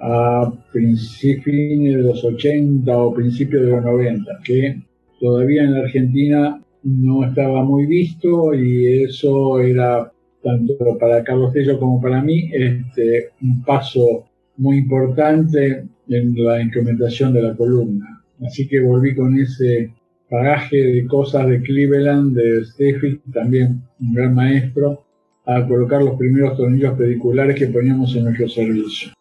a 0.00 0.52
principios 0.72 1.98
de 1.98 2.02
los 2.02 2.24
80 2.24 2.98
o 2.98 3.14
principios 3.14 3.62
de 3.62 3.70
los 3.70 3.84
90, 3.84 4.40
que 4.42 4.82
todavía 5.20 5.62
en 5.62 5.74
la 5.74 5.80
Argentina 5.82 6.60
no 6.82 7.24
estaba 7.24 7.62
muy 7.62 7.86
visto 7.86 8.52
y 8.54 9.04
eso 9.04 9.60
era 9.60 10.10
tanto 10.42 10.74
para 10.98 11.22
Carlos 11.22 11.52
Tello 11.52 11.78
como 11.78 12.00
para 12.00 12.22
mí, 12.22 12.50
este, 12.52 13.28
un 13.40 13.62
paso 13.62 14.24
muy 14.56 14.78
importante 14.78 15.84
en 16.10 16.34
la 16.44 16.60
instrumentación 16.60 17.32
de 17.32 17.42
la 17.42 17.54
columna. 17.54 18.22
Así 18.44 18.66
que 18.66 18.80
volví 18.80 19.14
con 19.14 19.38
ese 19.38 19.94
bagaje 20.30 20.76
de 20.76 21.06
cosas 21.06 21.48
de 21.48 21.62
Cleveland, 21.62 22.36
de 22.36 22.64
Steffi, 22.64 23.20
también 23.32 23.82
un 24.00 24.14
gran 24.14 24.34
maestro, 24.34 25.04
a 25.46 25.66
colocar 25.66 26.02
los 26.02 26.16
primeros 26.18 26.56
tornillos 26.56 26.96
pediculares 26.96 27.56
que 27.56 27.68
poníamos 27.68 28.14
en 28.14 28.24
nuestro 28.24 28.48
servicio. 28.48 29.12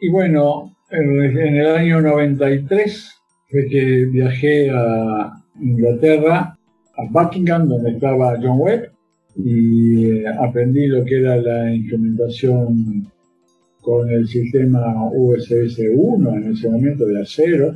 Y 0.00 0.10
bueno, 0.10 0.76
en 0.90 1.56
el 1.56 1.66
año 1.66 2.00
93 2.00 3.10
fue 3.48 3.66
que 3.68 4.06
viajé 4.06 4.70
a 4.70 5.32
Inglaterra, 5.60 6.56
a 6.96 7.04
Buckingham, 7.10 7.68
donde 7.68 7.90
estaba 7.90 8.38
John 8.42 8.58
Webb, 8.58 8.90
y 9.36 10.06
eh, 10.06 10.24
aprendí 10.28 10.86
lo 10.86 11.04
que 11.04 11.20
era 11.20 11.36
la 11.36 11.72
instrumentación 11.72 13.06
con 13.80 14.10
el 14.10 14.26
sistema 14.28 15.10
USS 15.12 15.80
1 15.94 16.36
en 16.36 16.52
ese 16.52 16.68
momento 16.68 17.06
de 17.06 17.22
acero. 17.22 17.74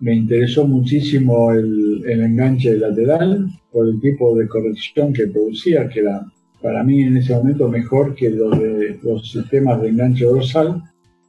Me 0.00 0.14
interesó 0.14 0.66
muchísimo 0.66 1.52
el, 1.52 2.02
el 2.06 2.22
enganche 2.22 2.76
lateral 2.76 3.46
por 3.70 3.86
el 3.88 4.00
tipo 4.00 4.36
de 4.36 4.48
corrección 4.48 5.12
que 5.12 5.26
producía, 5.26 5.88
que 5.88 6.00
era 6.00 6.26
para 6.62 6.82
mí 6.82 7.02
en 7.02 7.16
ese 7.16 7.34
momento 7.34 7.68
mejor 7.68 8.14
que 8.14 8.30
los 8.30 8.58
de 8.58 8.98
los 9.02 9.30
sistemas 9.30 9.80
de 9.80 9.88
enganche 9.88 10.24
dorsal. 10.24 10.82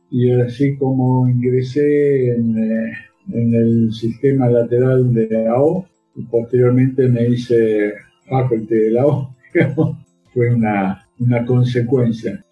Y 0.10 0.31
así 0.31 0.75
como 0.75 1.27
ingresé 1.29 2.34
en, 2.34 2.58
eh, 2.58 2.91
en 3.29 3.53
el 3.53 3.93
sistema 3.93 4.50
lateral 4.50 5.13
de 5.13 5.48
AO 5.48 5.86
y 6.15 6.24
posteriormente 6.24 7.08
me 7.08 7.27
hice 7.29 7.93
faculty 8.27 8.75
de 8.75 8.91
la 8.91 9.05
O. 9.05 9.36
Fue 10.34 10.53
una, 10.53 11.05
una 11.20 11.46
consecuencia. 11.46 12.43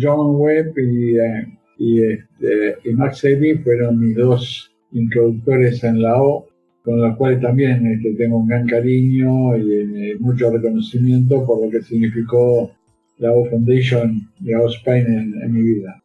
John 0.00 0.36
Webb 0.36 0.78
y, 0.78 1.18
eh, 1.18 1.46
y, 1.78 2.02
este, 2.02 2.76
y 2.84 3.54
fueron 3.58 4.00
mis 4.00 4.16
dos 4.16 4.70
introductores 4.92 5.82
en 5.84 6.02
la 6.02 6.22
O, 6.22 6.48
con 6.82 7.00
los 7.00 7.16
cuales 7.16 7.40
también 7.40 7.86
este, 7.86 8.14
tengo 8.14 8.38
un 8.38 8.48
gran 8.48 8.66
cariño 8.66 9.56
y, 9.56 9.72
eh, 9.72 10.16
mucho 10.18 10.50
reconocimiento 10.50 11.44
por 11.44 11.64
lo 11.64 11.70
que 11.70 11.82
significó 11.82 12.70
la 13.18 13.32
O 13.32 13.44
Foundation 13.46 14.28
de 14.40 14.56
O 14.56 14.68
Spain 14.68 15.06
en 15.42 15.52
mi 15.52 15.62
vida. 15.62 16.02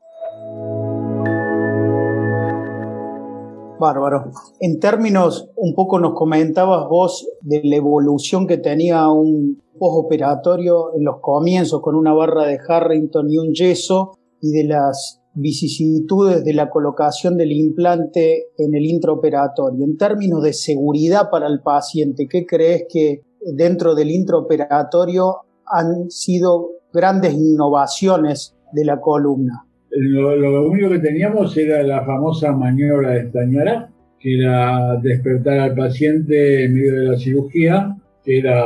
Bárbaro. 3.80 4.32
En 4.60 4.80
términos, 4.80 5.50
un 5.56 5.74
poco 5.74 6.00
nos 6.00 6.14
comentabas 6.14 6.88
vos 6.88 7.28
de 7.42 7.62
la 7.64 7.76
evolución 7.76 8.48
que 8.48 8.58
tenía 8.58 9.10
un 9.10 9.62
postoperatorio 9.78 10.96
en 10.96 11.04
los 11.04 11.18
comienzos 11.20 11.82
con 11.82 11.96
una 11.96 12.14
barra 12.14 12.46
de 12.46 12.60
Harrington 12.66 13.30
y 13.30 13.38
un 13.38 13.54
yeso 13.54 14.12
y 14.42 14.52
de 14.52 14.66
las 14.66 15.22
vicisitudes 15.34 16.44
de 16.44 16.54
la 16.54 16.70
colocación 16.70 17.38
del 17.38 17.52
implante 17.52 18.50
en 18.58 18.76
el 18.76 18.86
intraoperatorio. 18.86 19.84
En 19.84 19.98
términos 19.98 20.44
de 20.44 20.54
seguridad 20.54 21.30
para 21.32 21.48
el 21.48 21.62
paciente, 21.62 22.28
¿qué 22.30 22.46
crees 22.46 22.86
que 22.88 23.24
dentro 23.42 23.96
del 23.96 24.12
intraoperatorio 24.12 25.38
han 25.66 26.10
sido 26.12 26.70
grandes 26.94 27.34
innovaciones 27.34 28.56
de 28.72 28.86
la 28.86 29.02
columna? 29.02 29.66
Lo, 29.96 30.70
único 30.70 30.90
que 30.90 31.00
teníamos 31.00 31.56
era 31.56 31.84
la 31.84 32.04
famosa 32.04 32.52
maniobra 32.52 33.12
de 33.12 33.20
estañará, 33.22 33.90
que 34.20 34.40
era 34.40 34.98
despertar 35.02 35.60
al 35.60 35.76
paciente 35.76 36.64
en 36.64 36.74
medio 36.74 36.94
de 36.94 37.06
la 37.10 37.18
cirugía, 37.18 37.96
que 38.24 38.40
era 38.40 38.64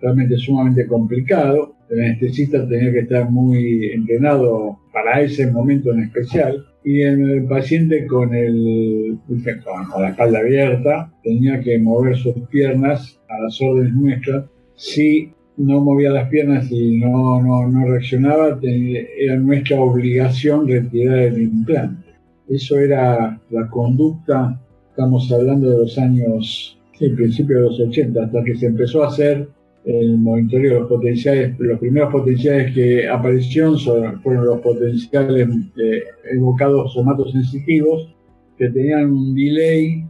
realmente 0.00 0.36
sumamente 0.36 0.86
complicado. 0.86 1.76
El 1.88 2.00
anestesista 2.00 2.68
tenía 2.68 2.92
que 2.92 3.00
estar 3.00 3.30
muy 3.30 3.90
entrenado 3.92 4.78
para 4.92 5.22
ese 5.22 5.50
momento 5.50 5.92
en 5.92 6.00
especial. 6.04 6.66
Y 6.84 7.00
el 7.00 7.46
paciente 7.46 8.06
con, 8.06 8.34
el, 8.34 9.16
con 9.26 10.02
la 10.02 10.10
espalda 10.10 10.40
abierta 10.40 11.12
tenía 11.22 11.60
que 11.60 11.78
mover 11.78 12.16
sus 12.16 12.34
piernas 12.50 13.18
a 13.28 13.40
las 13.40 13.58
órdenes 13.62 13.94
nuestras. 13.94 14.44
Si 14.74 15.32
no 15.56 15.80
movía 15.80 16.10
las 16.10 16.28
piernas 16.28 16.70
y 16.70 16.98
no, 16.98 17.40
no, 17.42 17.68
no 17.68 17.86
reaccionaba, 17.86 18.58
era 18.62 19.36
nuestra 19.36 19.80
obligación 19.80 20.66
retirar 20.66 21.18
el 21.18 21.42
implante. 21.42 22.12
Eso 22.48 22.78
era 22.78 23.40
la 23.50 23.68
conducta, 23.68 24.60
estamos 24.90 25.30
hablando 25.32 25.70
de 25.70 25.78
los 25.78 25.98
años, 25.98 26.78
el 27.00 27.14
principio 27.14 27.56
de 27.56 27.62
los 27.62 27.80
80, 27.80 28.24
hasta 28.24 28.44
que 28.44 28.56
se 28.56 28.66
empezó 28.66 29.04
a 29.04 29.08
hacer 29.08 29.48
el 29.84 30.18
monitoreo 30.18 30.74
de 30.74 30.80
los 30.80 30.88
potenciales. 30.88 31.58
Los 31.58 31.78
primeros 31.78 32.12
potenciales 32.12 32.74
que 32.74 33.08
aparecieron 33.08 33.78
fueron 34.22 34.46
los 34.46 34.60
potenciales 34.60 35.48
eh, 35.76 36.02
evocados 36.32 36.92
somatosensitivos, 36.92 38.14
que 38.58 38.70
tenían 38.70 39.10
un 39.10 39.34
delay 39.34 40.04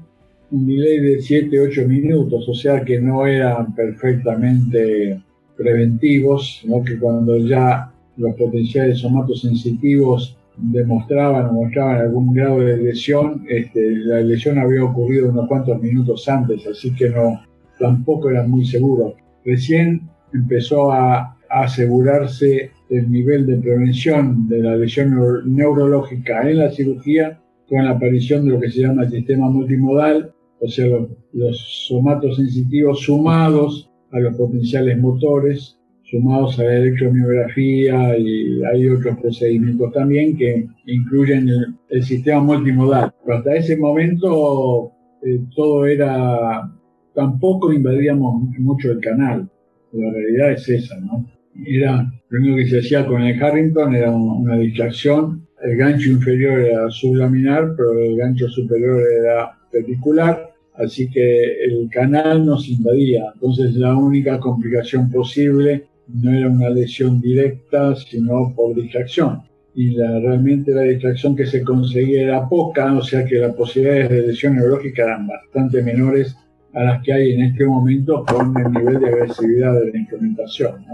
un 0.51 0.67
delay 0.67 0.99
de 1.01 1.19
7-8 1.19 1.87
minutos, 1.87 2.49
o 2.49 2.55
sea 2.55 2.85
que 2.85 3.01
no 3.01 3.27
eran 3.27 3.75
perfectamente 3.75 5.21
preventivos, 5.57 6.61
sino 6.61 6.83
que 6.83 6.99
cuando 6.99 7.37
ya 7.39 7.93
los 8.17 8.35
potenciales 8.37 9.01
somatosensitivos 9.01 10.37
demostraban 10.57 11.47
o 11.47 11.53
mostraban 11.53 12.01
algún 12.01 12.33
grado 12.33 12.61
de 12.61 12.77
lesión, 12.77 13.45
este, 13.49 13.97
la 13.97 14.21
lesión 14.21 14.59
había 14.59 14.85
ocurrido 14.85 15.31
unos 15.31 15.49
cuantos 15.49 15.81
minutos 15.81 16.29
antes, 16.29 16.67
así 16.67 16.95
que 16.95 17.11
no, 17.11 17.41
tampoco 17.79 18.31
era 18.31 18.47
muy 18.47 18.65
seguro. 18.65 19.15
Recién 19.45 20.09
empezó 20.33 20.93
a, 20.93 21.31
asegurarse 21.51 22.73
el 22.91 23.09
nivel 23.13 23.47
de 23.47 23.59
prevención 23.59 24.49
de 24.49 24.59
la 24.59 24.75
lesión 24.75 25.15
neurológica 25.45 26.51
en 26.51 26.59
la 26.59 26.71
cirugía 26.73 27.41
con 27.69 27.85
la 27.85 27.93
aparición 27.93 28.45
de 28.45 28.51
lo 28.51 28.61
que 28.61 28.71
se 28.73 28.81
llama 28.81 29.05
el 29.05 29.11
sistema 29.11 29.49
multimodal, 29.49 30.33
o 30.59 30.67
sea, 30.67 30.87
los, 30.87 31.11
los 31.33 31.87
somatosensitivos 31.87 33.03
sumados 33.03 33.89
a 34.15 34.21
los 34.21 34.37
potenciales 34.37 34.97
motores, 34.99 35.77
sumados 36.05 36.59
a 36.61 36.65
la 36.65 36.77
electromiografía 36.77 38.17
y 38.17 38.63
hay 38.63 38.89
otros 38.89 39.19
procedimientos 39.19 39.93
también 39.93 40.37
que 40.37 40.67
incluyen 40.87 41.49
el, 41.89 42.03
sistema 42.05 42.41
multimodal. 42.41 43.13
Pero 43.25 43.39
hasta 43.39 43.57
ese 43.57 43.77
momento 43.77 44.93
eh, 45.25 45.41
todo 45.55 45.85
era, 45.87 46.71
tampoco 47.15 47.73
invadíamos 47.73 48.43
mucho 48.59 48.93
el 48.93 49.01
canal. 49.01 49.51
La 49.93 50.13
realidad 50.13 50.53
es 50.53 50.69
esa, 50.69 51.01
¿no? 51.01 51.27
Era, 51.67 52.13
lo 52.29 52.39
único 52.39 52.57
que 52.57 52.67
se 52.67 52.79
hacía 52.81 53.07
con 53.07 53.23
el 53.23 53.43
Harrington 53.43 53.95
era 53.95 54.13
una 54.13 54.57
distracción. 54.59 55.47
El 55.63 55.77
gancho 55.77 56.11
inferior 56.11 56.61
era 56.61 56.91
sublaminar, 56.91 57.75
pero 57.77 57.99
el 57.99 58.17
gancho 58.17 58.49
superior 58.49 59.01
era 59.21 59.53
particular 59.73 60.54
así 60.75 61.09
que 61.09 61.65
el 61.65 61.89
canal 61.91 62.45
nos 62.45 62.69
invadía. 62.69 63.25
Entonces 63.35 63.75
la 63.75 63.97
única 63.97 64.39
complicación 64.39 65.11
posible 65.11 65.87
no 66.09 66.33
era 66.33 66.49
una 66.49 66.71
lesión 66.71 67.21
directa, 67.21 67.95
sino 67.97 68.53
por 68.55 68.75
distracción. 68.75 69.43
Y 69.75 69.91
la, 69.91 70.21
realmente 70.21 70.73
la 70.73 70.83
distracción 70.83 71.35
que 71.35 71.47
se 71.47 71.63
conseguía 71.63 72.23
era 72.23 72.49
poca, 72.49 72.95
o 72.95 73.03
sea 73.03 73.25
que 73.25 73.37
las 73.37 73.55
posibilidades 73.55 74.11
de 74.11 74.27
lesión 74.29 74.55
neurológica 74.55 75.03
eran 75.05 75.27
bastante 75.27 75.83
menores 75.83 76.37
a 76.75 76.85
las 76.85 77.03
que 77.03 77.13
hay 77.13 77.33
en 77.33 77.43
este 77.43 77.67
momento 77.67 78.25
con 78.25 78.55
el 78.57 78.73
nivel 78.73 79.01
de 79.01 79.09
agresividad 79.09 79.75
de 79.81 79.91
la 79.91 79.99
instrumentación. 79.99 80.85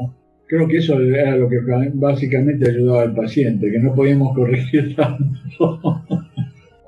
Creo 0.46 0.66
que 0.66 0.78
eso 0.78 1.00
era 1.00 1.36
lo 1.36 1.48
que 1.48 1.60
básicamente 1.94 2.68
ayudaba 2.68 3.02
al 3.02 3.14
paciente, 3.14 3.70
que 3.70 3.78
no 3.78 3.94
podíamos 3.94 4.34
corregir 4.34 4.96
tanto. 4.96 5.80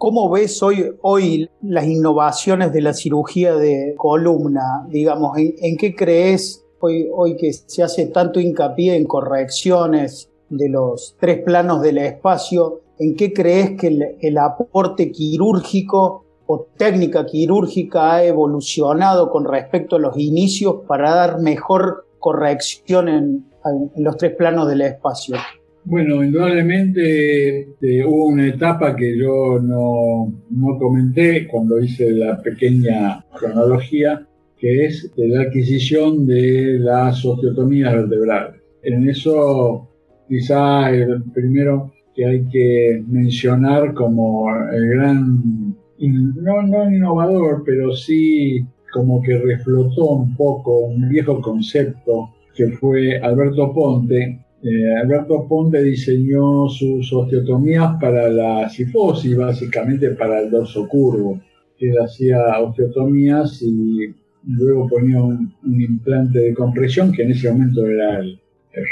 ¿Cómo 0.03 0.29
ves 0.29 0.61
hoy, 0.65 0.97
hoy 1.03 1.49
las 1.63 1.87
innovaciones 1.87 2.73
de 2.73 2.81
la 2.81 2.93
cirugía 2.93 3.55
de 3.55 3.95
columna? 3.97 4.85
Digamos, 4.89 5.39
¿en, 5.39 5.77
qué 5.77 5.95
crees 5.95 6.67
hoy, 6.81 7.09
hoy 7.15 7.37
que 7.37 7.53
se 7.53 7.85
hace 7.85 8.07
tanto 8.07 8.41
hincapié 8.41 8.97
en 8.97 9.05
correcciones 9.05 10.29
de 10.49 10.69
los 10.71 11.15
tres 11.21 11.45
planos 11.45 11.83
del 11.83 11.99
espacio? 11.99 12.81
¿En 12.99 13.15
qué 13.15 13.33
crees 13.33 13.79
que 13.81 14.17
el, 14.21 14.39
aporte 14.39 15.13
quirúrgico 15.13 16.25
o 16.47 16.67
técnica 16.77 17.25
quirúrgica 17.25 18.15
ha 18.15 18.25
evolucionado 18.25 19.31
con 19.31 19.45
respecto 19.45 19.95
a 19.95 20.01
los 20.01 20.19
inicios 20.19 20.79
para 20.89 21.15
dar 21.15 21.39
mejor 21.41 22.09
corrección 22.19 23.09
en 23.09 23.47
los 23.95 24.17
tres 24.17 24.35
planos 24.35 24.67
del 24.67 24.81
espacio? 24.81 25.37
Bueno, 25.85 26.23
indudablemente 26.23 27.61
este, 27.61 28.05
hubo 28.05 28.29
una 28.29 28.47
etapa 28.47 28.95
que 28.95 29.19
yo 29.19 29.59
no, 29.61 30.33
no, 30.51 30.79
comenté 30.79 31.49
cuando 31.49 31.81
hice 31.81 32.13
la 32.13 32.41
pequeña 32.41 33.25
cronología, 33.37 34.25
que 34.57 34.87
es 34.87 35.11
la 35.17 35.43
adquisición 35.43 36.25
de 36.25 36.79
las 36.79 37.25
osteotomías 37.25 37.95
vertebrales. 37.95 38.61
En 38.85 39.09
eso 39.09 39.89
quizá 40.29 40.91
el 40.91 41.25
primero 41.35 41.93
que 42.15 42.27
hay 42.27 42.45
que 42.49 43.03
mencionar 43.09 43.93
como 43.93 44.47
el 44.73 44.89
gran, 44.89 45.77
no, 45.99 46.63
no 46.63 46.91
innovador, 46.91 47.65
pero 47.67 47.93
sí 47.93 48.65
como 48.93 49.21
que 49.23 49.37
reflotó 49.39 50.05
un 50.11 50.37
poco 50.37 50.79
un 50.87 51.09
viejo 51.09 51.41
concepto 51.41 52.31
que 52.55 52.69
fue 52.73 53.19
Alberto 53.19 53.73
Ponte. 53.73 54.39
Eh, 54.63 54.95
Alberto 54.95 55.47
Ponte 55.49 55.83
diseñó 55.83 56.69
sus 56.69 57.13
osteotomías 57.13 57.97
para 58.01 58.29
la 58.29 58.69
cifosis, 58.69 59.37
básicamente 59.37 60.11
para 60.11 60.41
el 60.41 60.51
dorso 60.51 60.87
curvo. 60.87 61.41
Él 61.79 61.99
hacía 61.99 62.61
osteotomías 62.61 63.61
y 63.63 64.15
luego 64.47 64.89
ponía 64.89 65.21
un, 65.21 65.53
implante 65.65 66.39
de 66.39 66.55
compresión, 66.55 67.13
que 67.13 67.23
en 67.23 67.33
ese 67.33 67.51
momento 67.51 67.87
era 67.87 68.21
el, 68.21 68.39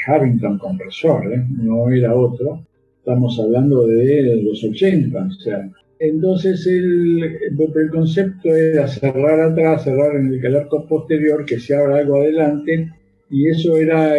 Harrington 0.06 0.58
compresor, 0.58 1.32
¿eh? 1.32 1.46
no 1.48 1.88
era 1.88 2.14
otro. 2.14 2.66
Estamos 2.98 3.38
hablando 3.40 3.86
de 3.86 4.42
los 4.42 4.62
80, 4.62 5.18
o 5.18 5.32
sea, 5.40 5.70
entonces 6.00 6.66
el, 6.66 7.22
el, 7.22 7.90
concepto 7.90 8.54
era 8.54 8.88
cerrar 8.88 9.40
atrás, 9.40 9.84
cerrar 9.84 10.16
en 10.16 10.32
el 10.32 10.56
arco 10.56 10.86
posterior, 10.86 11.44
que 11.44 11.58
se 11.58 11.74
abra 11.74 11.98
algo 11.98 12.16
adelante, 12.16 12.90
y 13.30 13.48
eso 13.48 13.76
era 13.76 14.14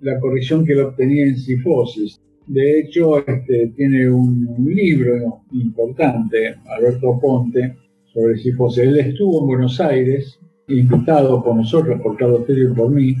la 0.00 0.20
corrección 0.20 0.64
que 0.64 0.74
lo 0.74 0.88
obtenía 0.88 1.24
en 1.24 1.36
sifosis. 1.36 2.20
De 2.46 2.80
hecho, 2.80 3.18
este, 3.26 3.72
tiene 3.76 4.08
un, 4.08 4.48
libro 4.64 5.42
importante, 5.52 6.54
Alberto 6.66 7.18
Ponte, 7.20 7.76
sobre 8.12 8.38
sifosis. 8.38 8.84
Él 8.84 8.98
estuvo 8.98 9.40
en 9.40 9.46
Buenos 9.46 9.80
Aires, 9.80 10.38
invitado 10.68 11.42
por 11.42 11.56
nosotros, 11.56 12.00
por 12.00 12.16
Carlos 12.16 12.46
Tello 12.46 12.70
y 12.70 12.74
por 12.74 12.90
mí, 12.90 13.14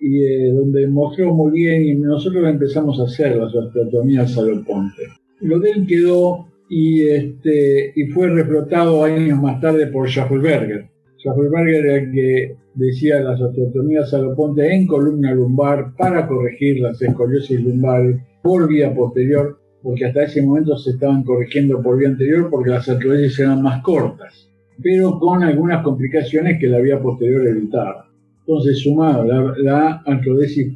y 0.00 0.24
eh, 0.24 0.52
donde 0.52 0.86
mostró 0.86 1.34
muy 1.34 1.50
bien, 1.50 1.82
y 1.82 1.94
nosotros 1.94 2.48
empezamos 2.48 3.00
a 3.00 3.04
hacer 3.04 3.36
las 3.36 3.54
osteotomías 3.54 4.38
a 4.38 4.42
lo 4.42 4.64
Ponte. 4.64 5.02
Lo 5.40 5.58
de 5.58 5.70
él 5.72 5.86
quedó 5.86 6.46
y, 6.68 7.02
este, 7.08 7.92
y 7.96 8.06
fue 8.06 8.28
reflotado 8.28 9.02
años 9.02 9.42
más 9.42 9.60
tarde 9.60 9.88
por 9.88 10.08
Schaffelberger. 10.08 10.89
Schaffelberger 11.22 11.84
era 11.84 11.96
el 11.96 12.12
que 12.12 12.56
decía 12.74 13.20
las 13.20 13.40
osteotomías 13.40 14.14
ponte 14.36 14.74
en 14.74 14.86
columna 14.86 15.34
lumbar 15.34 15.94
para 15.96 16.26
corregir 16.26 16.80
las 16.80 17.00
escoliosis 17.02 17.60
lumbares 17.60 18.16
por 18.42 18.66
vía 18.66 18.94
posterior, 18.94 19.58
porque 19.82 20.06
hasta 20.06 20.24
ese 20.24 20.42
momento 20.42 20.78
se 20.78 20.92
estaban 20.92 21.22
corrigiendo 21.22 21.82
por 21.82 21.98
vía 21.98 22.08
anterior 22.08 22.48
porque 22.50 22.70
las 22.70 22.88
artrosis 22.88 23.38
eran 23.38 23.60
más 23.60 23.82
cortas, 23.82 24.48
pero 24.82 25.18
con 25.18 25.42
algunas 25.42 25.82
complicaciones 25.82 26.58
que 26.58 26.68
la 26.68 26.78
vía 26.78 27.00
posterior 27.00 27.46
evitaba. 27.46 28.06
Entonces, 28.40 28.78
sumado 28.78 29.22
la, 29.24 29.54
la 29.58 30.02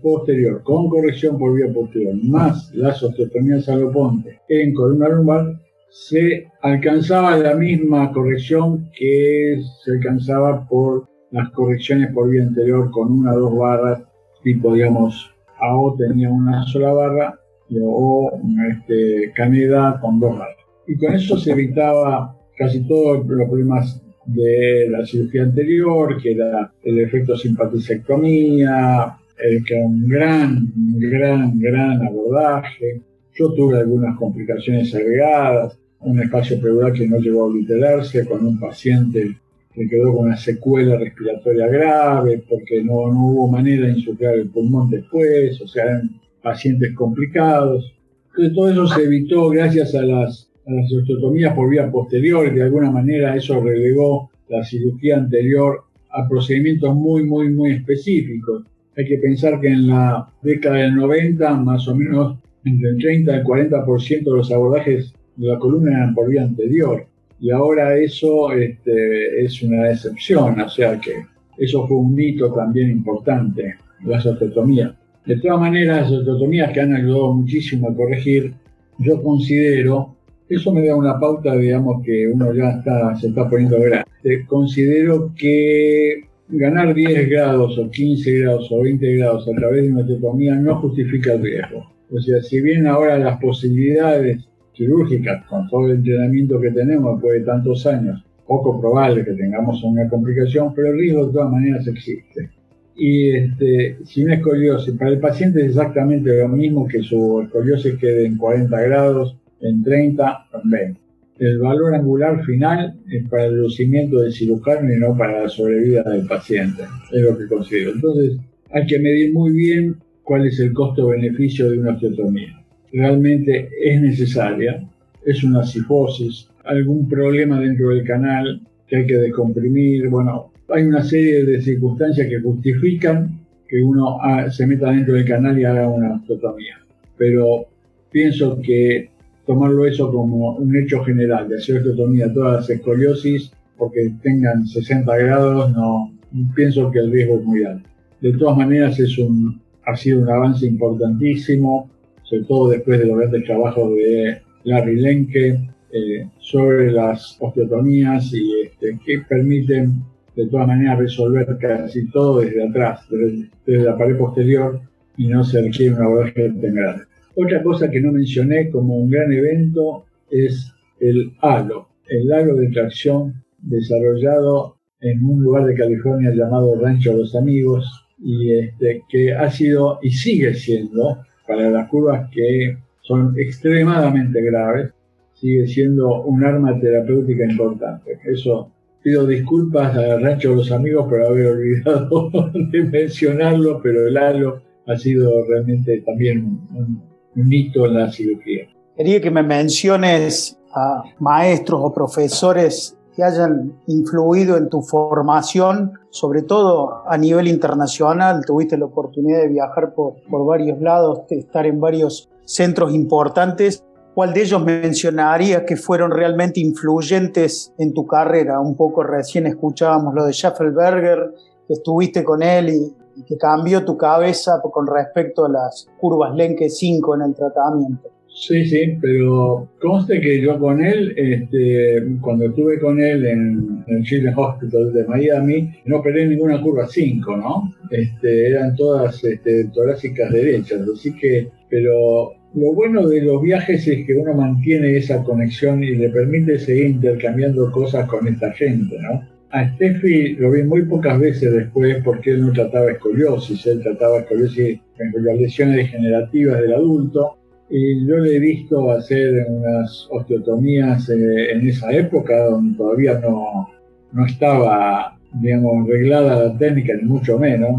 posterior 0.02 0.62
con 0.62 0.90
corrección 0.90 1.38
por 1.38 1.56
vía 1.56 1.72
posterior, 1.72 2.14
más 2.22 2.72
las 2.74 3.02
osteotomías 3.02 3.66
ponte 3.92 4.40
en 4.48 4.74
columna 4.74 5.08
lumbar, 5.08 5.63
se 5.94 6.48
alcanzaba 6.60 7.36
la 7.36 7.54
misma 7.54 8.10
corrección 8.10 8.90
que 8.98 9.62
se 9.84 9.92
alcanzaba 9.92 10.66
por 10.66 11.08
las 11.30 11.50
correcciones 11.50 12.12
por 12.12 12.28
vía 12.28 12.42
anterior 12.42 12.90
con 12.90 13.12
una 13.12 13.32
o 13.32 13.38
dos 13.38 13.56
barras, 13.56 14.02
tipo, 14.42 14.74
digamos, 14.74 15.32
AO 15.60 15.94
tenía 15.96 16.30
una 16.30 16.64
sola 16.64 16.92
barra 16.92 17.38
o 17.80 18.40
este, 18.72 19.32
Caneda 19.36 20.00
con 20.00 20.18
dos 20.18 20.36
barras. 20.36 20.56
Y 20.88 20.96
con 20.96 21.14
eso 21.14 21.38
se 21.38 21.52
evitaba 21.52 22.36
casi 22.58 22.86
todos 22.88 23.24
los 23.28 23.48
problemas 23.48 24.02
de 24.26 24.88
la 24.90 25.06
cirugía 25.06 25.44
anterior, 25.44 26.20
que 26.20 26.32
era 26.32 26.72
el 26.82 26.98
efecto 26.98 27.36
simpaticectomía, 27.36 29.16
el 29.38 29.64
que 29.64 29.76
era 29.76 29.86
un 29.86 30.08
gran, 30.08 30.72
gran, 30.98 31.56
gran 31.56 32.04
abordaje. 32.04 33.00
Yo 33.32 33.52
tuve 33.52 33.78
algunas 33.78 34.16
complicaciones 34.18 34.92
agregadas, 34.92 35.78
un 36.04 36.20
espacio 36.20 36.60
pleural 36.60 36.92
que 36.92 37.08
no 37.08 37.18
llegó 37.18 37.42
a 37.42 37.46
obliterarse 37.46 38.26
con 38.26 38.46
un 38.46 38.58
paciente 38.58 39.36
que 39.74 39.88
quedó 39.88 40.12
con 40.12 40.26
una 40.26 40.36
secuela 40.36 40.96
respiratoria 40.96 41.66
grave 41.66 42.44
porque 42.48 42.82
no, 42.82 43.12
no 43.12 43.28
hubo 43.28 43.48
manera 43.48 43.86
de 43.86 43.94
insuflar 43.94 44.34
el 44.34 44.48
pulmón 44.48 44.90
después, 44.90 45.60
o 45.60 45.66
sea, 45.66 45.84
eran 45.84 46.20
pacientes 46.42 46.94
complicados. 46.94 47.92
Entonces 48.28 48.54
todo 48.54 48.70
eso 48.70 48.86
se 48.86 49.02
evitó 49.02 49.48
gracias 49.48 49.94
a 49.94 50.02
las, 50.02 50.48
a 50.66 50.72
las 50.72 50.92
osteotomías 50.92 51.54
por 51.54 51.70
vía 51.70 51.90
posterior, 51.90 52.52
de 52.52 52.62
alguna 52.62 52.90
manera 52.90 53.34
eso 53.34 53.60
relegó 53.60 54.30
la 54.48 54.62
cirugía 54.62 55.16
anterior 55.16 55.84
a 56.10 56.28
procedimientos 56.28 56.94
muy, 56.94 57.24
muy, 57.24 57.48
muy 57.50 57.72
específicos. 57.72 58.64
Hay 58.96 59.06
que 59.06 59.18
pensar 59.18 59.60
que 59.60 59.68
en 59.68 59.88
la 59.88 60.28
década 60.42 60.76
del 60.76 60.94
90, 60.94 61.54
más 61.56 61.88
o 61.88 61.96
menos 61.96 62.38
entre 62.64 62.90
el 62.90 62.98
30 62.98 63.32
y 63.32 63.34
el 63.40 63.44
40% 63.44 64.24
de 64.24 64.30
los 64.30 64.52
abordajes 64.52 65.12
la 65.36 65.58
columna 65.58 65.96
eran 65.96 66.14
por 66.14 66.28
vía 66.28 66.42
anterior. 66.42 67.06
Y 67.40 67.50
ahora 67.50 67.96
eso 67.98 68.52
este, 68.52 69.44
es 69.44 69.62
una 69.62 69.90
excepción, 69.90 70.60
o 70.60 70.68
sea 70.68 70.98
que 70.98 71.26
eso 71.58 71.86
fue 71.86 71.96
un 71.96 72.14
mito 72.14 72.52
también 72.52 72.90
importante, 72.90 73.76
la 74.04 74.18
osteotomía. 74.18 74.94
De 75.26 75.36
todas 75.36 75.60
maneras, 75.60 76.10
las 76.10 76.20
osteotomías 76.20 76.72
que 76.72 76.80
han 76.80 76.94
ayudado 76.94 77.34
muchísimo 77.34 77.88
a 77.88 77.94
corregir, 77.94 78.54
yo 78.98 79.22
considero, 79.22 80.16
eso 80.48 80.72
me 80.72 80.86
da 80.86 80.96
una 80.96 81.18
pauta, 81.18 81.56
digamos, 81.56 82.02
que 82.04 82.28
uno 82.28 82.52
ya 82.54 82.70
está, 82.70 83.16
se 83.16 83.28
está 83.28 83.48
poniendo 83.48 83.80
grande. 83.80 84.46
Considero 84.46 85.32
que 85.36 86.24
ganar 86.48 86.94
10 86.94 87.28
grados 87.30 87.78
o 87.78 87.90
15 87.90 88.38
grados 88.40 88.70
o 88.70 88.82
20 88.82 89.16
grados 89.16 89.48
a 89.48 89.52
través 89.56 89.84
de 89.84 89.90
una 89.90 90.00
osteotomía 90.02 90.54
no 90.54 90.80
justifica 90.80 91.34
el 91.34 91.42
riesgo. 91.42 91.90
O 92.10 92.20
sea, 92.20 92.42
si 92.42 92.60
bien 92.60 92.86
ahora 92.86 93.18
las 93.18 93.40
posibilidades 93.40 94.46
quirúrgicas, 94.74 95.46
con 95.46 95.68
todo 95.68 95.86
el 95.86 95.96
entrenamiento 95.96 96.60
que 96.60 96.70
tenemos 96.70 97.14
después 97.14 97.40
de 97.40 97.46
tantos 97.46 97.86
años, 97.86 98.22
poco 98.46 98.80
probable 98.80 99.24
que 99.24 99.32
tengamos 99.32 99.82
una 99.84 100.08
complicación, 100.08 100.74
pero 100.74 100.88
el 100.88 100.98
riesgo 100.98 101.26
de 101.26 101.32
todas 101.32 101.50
maneras 101.50 101.86
existe. 101.86 102.50
Y 102.96 103.30
este, 103.30 103.98
si 104.04 104.24
una 104.24 104.34
escoliosis, 104.34 104.94
para 104.94 105.12
el 105.12 105.18
paciente 105.18 105.60
es 105.60 105.68
exactamente 105.68 106.36
lo 106.36 106.48
mismo 106.48 106.86
que 106.86 107.02
su 107.02 107.40
escoliosis 107.42 107.94
quede 107.96 108.26
en 108.26 108.36
40 108.36 108.80
grados, 108.82 109.36
en 109.60 109.82
30, 109.82 110.46
en 110.62 110.70
20. 110.70 111.00
El 111.38 111.58
valor 111.58 111.94
angular 111.94 112.44
final 112.44 112.94
es 113.10 113.28
para 113.28 113.46
el 113.46 113.56
lucimiento 113.56 114.20
del 114.20 114.32
cirujano 114.32 114.92
y 114.92 114.98
no 114.98 115.16
para 115.16 115.42
la 115.42 115.48
sobrevida 115.48 116.02
del 116.04 116.26
paciente, 116.26 116.82
es 117.12 117.22
lo 117.22 117.36
que 117.36 117.46
considero. 117.46 117.92
Entonces, 117.92 118.36
hay 118.70 118.86
que 118.86 119.00
medir 119.00 119.32
muy 119.32 119.52
bien 119.52 119.96
cuál 120.22 120.46
es 120.46 120.60
el 120.60 120.72
costo-beneficio 120.72 121.70
de 121.70 121.78
una 121.78 121.94
osteotomía 121.94 122.63
realmente 122.94 123.68
es 123.82 124.00
necesaria, 124.00 124.82
es 125.26 125.42
una 125.42 125.64
sifosis, 125.64 126.48
algún 126.64 127.08
problema 127.08 127.60
dentro 127.60 127.90
del 127.90 128.04
canal 128.04 128.60
que 128.86 128.96
hay 128.96 129.06
que 129.06 129.16
descomprimir, 129.16 130.08
bueno, 130.08 130.52
hay 130.68 130.84
una 130.84 131.02
serie 131.02 131.44
de 131.44 131.60
circunstancias 131.60 132.28
que 132.28 132.40
justifican 132.40 133.40
que 133.68 133.82
uno 133.82 134.18
se 134.50 134.66
meta 134.66 134.90
dentro 134.90 135.14
del 135.14 135.24
canal 135.24 135.58
y 135.58 135.64
haga 135.64 135.88
una 135.88 136.14
osteotomía. 136.14 136.78
Pero 137.16 137.66
pienso 138.10 138.60
que 138.62 139.10
tomarlo 139.46 139.86
eso 139.86 140.10
como 140.10 140.56
un 140.56 140.76
hecho 140.76 141.02
general, 141.04 141.48
de 141.48 141.56
hacer 141.56 141.78
osteotomía 141.78 142.26
a 142.26 142.32
todas 142.32 142.52
las 142.60 142.70
escoliosis, 142.70 143.52
porque 143.76 144.12
tengan 144.22 144.66
60 144.66 145.16
grados, 145.16 145.72
no 145.72 146.12
pienso 146.54 146.90
que 146.90 147.00
el 147.00 147.10
riesgo 147.10 147.40
es 147.40 147.44
muy 147.44 147.64
alto. 147.64 147.88
De 148.20 148.32
todas 148.32 148.56
maneras 148.56 148.98
es 149.00 149.18
un, 149.18 149.60
ha 149.84 149.96
sido 149.96 150.20
un 150.20 150.30
avance 150.30 150.66
importantísimo 150.66 151.90
sobre 152.24 152.44
todo 152.44 152.70
después 152.70 152.98
de 152.98 153.06
los 153.06 153.18
grandes 153.18 153.44
trabajos 153.44 153.94
de 153.94 154.42
Larry 154.64 155.00
Lenke 155.00 155.60
eh, 155.92 156.28
sobre 156.40 156.90
las 156.90 157.36
osteotomías 157.38 158.32
y 158.32 158.62
este, 158.64 158.98
que 159.04 159.20
permiten 159.20 160.02
de 160.34 160.46
todas 160.48 160.66
maneras 160.66 160.98
resolver 160.98 161.46
casi 161.60 162.10
todo 162.10 162.40
desde 162.40 162.66
atrás, 162.66 163.06
desde, 163.08 163.84
la 163.84 163.96
pared 163.96 164.16
posterior 164.16 164.80
y 165.16 165.28
no 165.28 165.44
se 165.44 165.62
requiere 165.62 165.94
un 165.94 166.02
abordaje 166.02 166.50
tan. 166.50 167.06
Otra 167.36 167.62
cosa 167.62 167.90
que 167.90 168.00
no 168.00 168.10
mencioné 168.10 168.70
como 168.70 168.96
un 168.96 169.10
gran 169.10 169.32
evento 169.32 170.04
es 170.30 170.72
el 170.98 171.32
halo, 171.40 171.88
el 172.08 172.32
halo 172.32 172.56
de 172.56 172.68
tracción 172.70 173.44
desarrollado 173.58 174.76
en 175.00 175.24
un 175.24 175.42
lugar 175.42 175.66
de 175.66 175.74
California 175.74 176.32
llamado 176.34 176.80
Rancho 176.80 177.12
de 177.12 177.18
los 177.18 177.36
Amigos 177.36 177.86
y 178.18 178.52
este, 178.52 179.02
que 179.08 179.32
ha 179.32 179.50
sido 179.50 179.98
y 180.02 180.10
sigue 180.10 180.54
siendo 180.54 181.18
para 181.46 181.70
las 181.70 181.88
curvas 181.88 182.30
que 182.30 182.76
son 183.02 183.34
extremadamente 183.38 184.40
graves, 184.42 184.92
sigue 185.34 185.66
siendo 185.66 186.22
un 186.22 186.44
arma 186.44 186.78
terapéutica 186.80 187.44
importante. 187.44 188.18
Eso 188.24 188.70
pido 189.02 189.26
disculpas 189.26 189.96
a 189.96 190.18
Rancho 190.18 190.50
de 190.50 190.56
los 190.56 190.72
Amigos 190.72 191.06
por 191.08 191.22
haber 191.22 191.48
olvidado 191.48 192.30
de 192.54 192.84
mencionarlo, 192.84 193.80
pero 193.82 194.08
el 194.08 194.16
halo 194.16 194.62
ha 194.86 194.96
sido 194.96 195.44
realmente 195.46 196.00
también 196.00 196.44
un, 196.74 197.02
un 197.36 197.52
hito 197.52 197.86
en 197.86 197.94
la 197.94 198.10
cirugía. 198.10 198.68
Quería 198.96 199.20
que 199.20 199.30
me 199.30 199.42
menciones 199.42 200.58
a 200.72 201.02
maestros 201.18 201.80
o 201.82 201.92
profesores 201.92 202.96
que 203.14 203.22
hayan 203.22 203.80
influido 203.86 204.56
en 204.56 204.68
tu 204.68 204.82
formación, 204.82 205.92
sobre 206.10 206.42
todo 206.42 207.02
a 207.06 207.16
nivel 207.16 207.48
internacional. 207.48 208.44
Tuviste 208.44 208.76
la 208.76 208.86
oportunidad 208.86 209.42
de 209.42 209.48
viajar 209.48 209.94
por, 209.94 210.14
por 210.28 210.44
varios 210.44 210.80
lados, 210.80 211.20
de 211.28 211.38
estar 211.38 211.66
en 211.66 211.80
varios 211.80 212.28
centros 212.44 212.92
importantes. 212.92 213.84
¿Cuál 214.14 214.32
de 214.32 214.42
ellos 214.42 214.64
mencionarías 214.64 215.62
que 215.62 215.76
fueron 215.76 216.10
realmente 216.10 216.60
influyentes 216.60 217.72
en 217.78 217.92
tu 217.92 218.06
carrera? 218.06 218.60
Un 218.60 218.76
poco 218.76 219.02
recién 219.02 219.46
escuchábamos 219.46 220.14
lo 220.14 220.24
de 220.24 220.32
Schaffelberger, 220.32 221.34
que 221.66 221.74
estuviste 221.74 222.22
con 222.22 222.42
él 222.42 222.68
y 223.16 223.24
que 223.24 223.36
cambió 223.36 223.84
tu 223.84 223.96
cabeza 223.96 224.60
con 224.62 224.86
respecto 224.86 225.44
a 225.44 225.48
las 225.48 225.88
curvas 226.00 226.34
Lenke 226.34 226.68
5 226.68 227.14
en 227.16 227.22
el 227.22 227.34
tratamiento. 227.34 228.13
Sí, 228.36 228.66
sí, 228.66 228.98
pero 229.00 229.70
conste 229.80 230.20
que 230.20 230.40
yo 230.40 230.58
con 230.58 230.84
él, 230.84 231.14
este, 231.16 232.02
cuando 232.20 232.46
estuve 232.46 232.80
con 232.80 233.00
él 233.00 233.24
en, 233.24 233.84
el 233.86 234.02
Children's 234.02 234.36
Hospital 234.36 234.92
de 234.92 235.04
Miami, 235.04 235.70
no 235.84 235.98
operé 235.98 236.26
ninguna 236.26 236.60
curva 236.60 236.88
5, 236.88 237.36
¿no? 237.36 237.72
Este, 237.92 238.48
eran 238.48 238.74
todas 238.74 239.22
este, 239.22 239.66
torácicas 239.66 240.32
derechas, 240.32 240.80
así 240.92 241.14
que, 241.14 241.48
pero 241.70 242.32
lo 242.54 242.72
bueno 242.74 243.06
de 243.06 243.22
los 243.22 243.40
viajes 243.40 243.86
es 243.86 244.04
que 244.04 244.14
uno 244.14 244.34
mantiene 244.34 244.96
esa 244.96 245.22
conexión 245.22 245.84
y 245.84 245.94
le 245.94 246.08
permite 246.08 246.58
seguir 246.58 246.86
intercambiando 246.86 247.70
cosas 247.70 248.08
con 248.08 248.26
esta 248.26 248.50
gente, 248.52 248.96
¿no? 249.00 249.22
A 249.50 249.72
Steffi 249.74 250.34
lo 250.34 250.50
vi 250.50 250.64
muy 250.64 250.84
pocas 250.86 251.20
veces 251.20 251.52
después 251.52 252.02
porque 252.02 252.32
él 252.32 252.40
no 252.40 252.52
trataba 252.52 252.90
escoliosis, 252.90 253.64
él 253.68 253.80
trataba 253.80 254.18
escoliosis 254.18 254.80
las 254.98 255.38
lesiones 255.38 255.76
degenerativas 255.76 256.60
del 256.60 256.74
adulto 256.74 257.36
y 257.70 258.06
yo 258.06 258.16
le 258.18 258.36
he 258.36 258.38
visto 258.38 258.90
hacer 258.90 259.46
unas 259.48 260.06
osteotomías 260.10 261.08
eh, 261.08 261.52
en 261.52 261.66
esa 261.66 261.92
época 261.92 262.44
donde 262.44 262.76
todavía 262.76 263.18
no, 263.18 263.68
no 264.12 264.26
estaba, 264.26 265.18
digamos, 265.32 265.88
reglada 265.88 266.44
la 266.44 266.58
técnica, 266.58 266.94
ni 266.94 267.02
mucho 267.02 267.38
menos. 267.38 267.70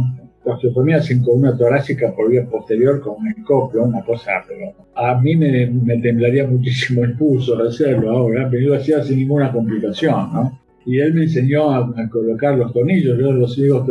La 0.43 0.53
osteotomía 0.53 1.01
sin 1.01 1.23
una 1.27 1.57
torácica 1.57 2.13
por 2.13 2.29
vía 2.29 2.45
posterior 2.45 3.01
con 3.01 3.15
un 3.19 3.29
escopio, 3.29 3.83
una 3.83 4.03
cosa, 4.03 4.43
pero 4.47 4.73
a 4.95 5.19
mí 5.19 5.35
me, 5.35 5.67
temblaría 6.01 6.47
muchísimo 6.47 7.03
el 7.03 7.17
pulso 7.17 7.55
de 7.55 7.69
hacerlo 7.69 8.11
ahora, 8.11 8.47
pero 8.49 8.61
yo 8.61 8.69
lo 8.69 8.75
hacía 8.75 9.03
sin 9.03 9.17
ninguna 9.17 9.51
complicación, 9.51 10.33
¿no? 10.33 10.59
Y 10.85 10.99
él 10.99 11.15
me 11.15 11.23
enseñó 11.23 11.71
a, 11.71 11.79
a 11.79 12.09
colocar 12.09 12.55
los 12.59 12.71
tornillos, 12.73 13.17
yo 13.17 13.31
los 13.31 13.55
sigo, 13.55 13.87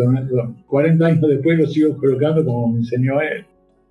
40 0.68 1.06
años 1.06 1.28
después 1.28 1.58
los 1.58 1.72
sigo 1.72 1.96
colocando 1.96 2.44
como 2.44 2.68
me 2.68 2.78
enseñó 2.78 3.20
él. 3.20 3.44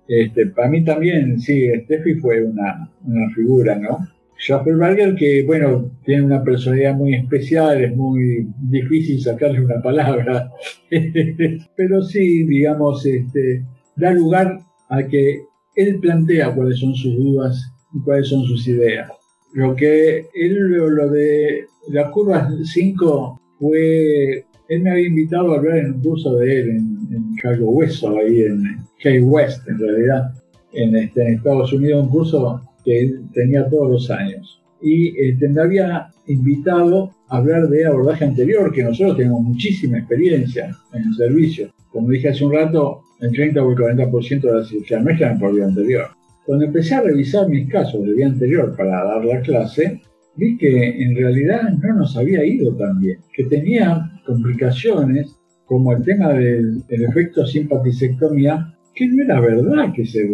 Este, 0.06 0.46
para 0.46 0.68
mí 0.68 0.84
también, 0.84 1.38
sí, 1.40 1.68
Steffi 1.84 2.14
fue 2.16 2.44
una, 2.44 2.90
una 3.04 3.30
figura, 3.34 3.76
¿no? 3.76 4.06
Schaffelberger, 4.38 5.14
que 5.14 5.44
bueno, 5.44 5.90
tiene 6.04 6.24
una 6.24 6.42
personalidad 6.42 6.94
muy 6.94 7.14
especial, 7.14 7.82
es 7.82 7.96
muy 7.96 8.46
difícil 8.60 9.20
sacarle 9.20 9.64
una 9.64 9.80
palabra, 9.80 10.52
pero 11.76 12.02
sí, 12.02 12.44
digamos, 12.44 13.06
este, 13.06 13.64
da 13.96 14.12
lugar 14.12 14.60
a 14.88 15.02
que 15.04 15.40
él 15.76 15.98
plantea 16.00 16.54
cuáles 16.54 16.78
son 16.78 16.94
sus 16.94 17.16
dudas 17.16 17.72
y 17.94 18.02
cuáles 18.02 18.28
son 18.28 18.44
sus 18.44 18.66
ideas. 18.68 19.10
Lo 19.54 19.74
que 19.74 20.26
él, 20.34 20.54
lo 20.54 21.08
de 21.10 21.66
la 21.88 22.10
curva 22.10 22.50
5 22.62 23.40
fue, 23.58 24.44
él 24.68 24.82
me 24.82 24.90
había 24.90 25.06
invitado 25.08 25.52
a 25.52 25.58
hablar 25.58 25.78
en 25.78 25.94
un 25.94 26.00
curso 26.00 26.36
de 26.36 26.60
él 26.60 26.70
en, 26.70 27.14
en 27.14 27.36
Cayo 27.36 27.68
Hueso, 27.68 28.16
ahí 28.18 28.42
en, 28.42 28.62
Key 28.98 29.20
West, 29.20 29.68
en 29.68 29.78
realidad, 29.78 30.32
en, 30.72 30.96
este, 30.96 31.22
en 31.22 31.34
Estados 31.34 31.72
Unidos, 31.72 32.04
un 32.04 32.08
curso 32.08 32.62
que 32.84 33.00
él 33.00 33.24
tenía 33.34 33.68
todos 33.68 33.90
los 33.90 34.10
años. 34.10 34.62
Y 34.80 35.14
este, 35.20 35.48
me 35.48 35.60
había 35.60 36.08
invitado 36.26 37.10
a 37.28 37.36
hablar 37.36 37.68
de 37.68 37.86
abordaje 37.86 38.24
anterior, 38.24 38.72
que 38.72 38.82
nosotros 38.82 39.16
tenemos 39.18 39.42
muchísima 39.42 39.98
experiencia 39.98 40.74
en 40.92 41.02
el 41.02 41.14
servicio. 41.14 41.68
Como 41.90 42.08
dije 42.08 42.30
hace 42.30 42.44
un 42.44 42.52
rato, 42.52 43.02
el 43.20 43.32
30 43.32 43.62
o 43.62 43.70
el 43.70 43.76
40% 43.76 44.40
de 44.40 44.52
las 44.52 44.68
cirugías 44.68 45.02
nuestras 45.02 45.38
por 45.38 45.54
vía 45.54 45.66
anterior. 45.66 46.06
Cuando 46.46 46.64
empecé 46.64 46.94
a 46.94 47.02
revisar 47.02 47.48
mis 47.48 47.68
casos 47.68 48.04
de 48.04 48.14
vía 48.14 48.26
anterior 48.26 48.74
para 48.76 49.04
dar 49.04 49.24
la 49.24 49.40
clase, 49.40 50.00
vi 50.36 50.56
que 50.58 51.02
en 51.02 51.16
realidad 51.16 51.70
no 51.82 51.94
nos 51.94 52.16
había 52.16 52.44
ido 52.44 52.74
tan 52.74 53.00
bien, 53.00 53.18
que 53.32 53.44
tenía 53.44 54.10
complicaciones 54.24 55.36
como 55.66 55.92
el 55.92 56.02
tema 56.02 56.30
del, 56.30 56.82
efecto 56.88 57.46
simpaticectomía 57.46 58.74
que 58.94 59.08
no 59.08 59.24
era 59.24 59.40
verdad 59.40 59.92
que, 59.94 60.04
se, 60.06 60.28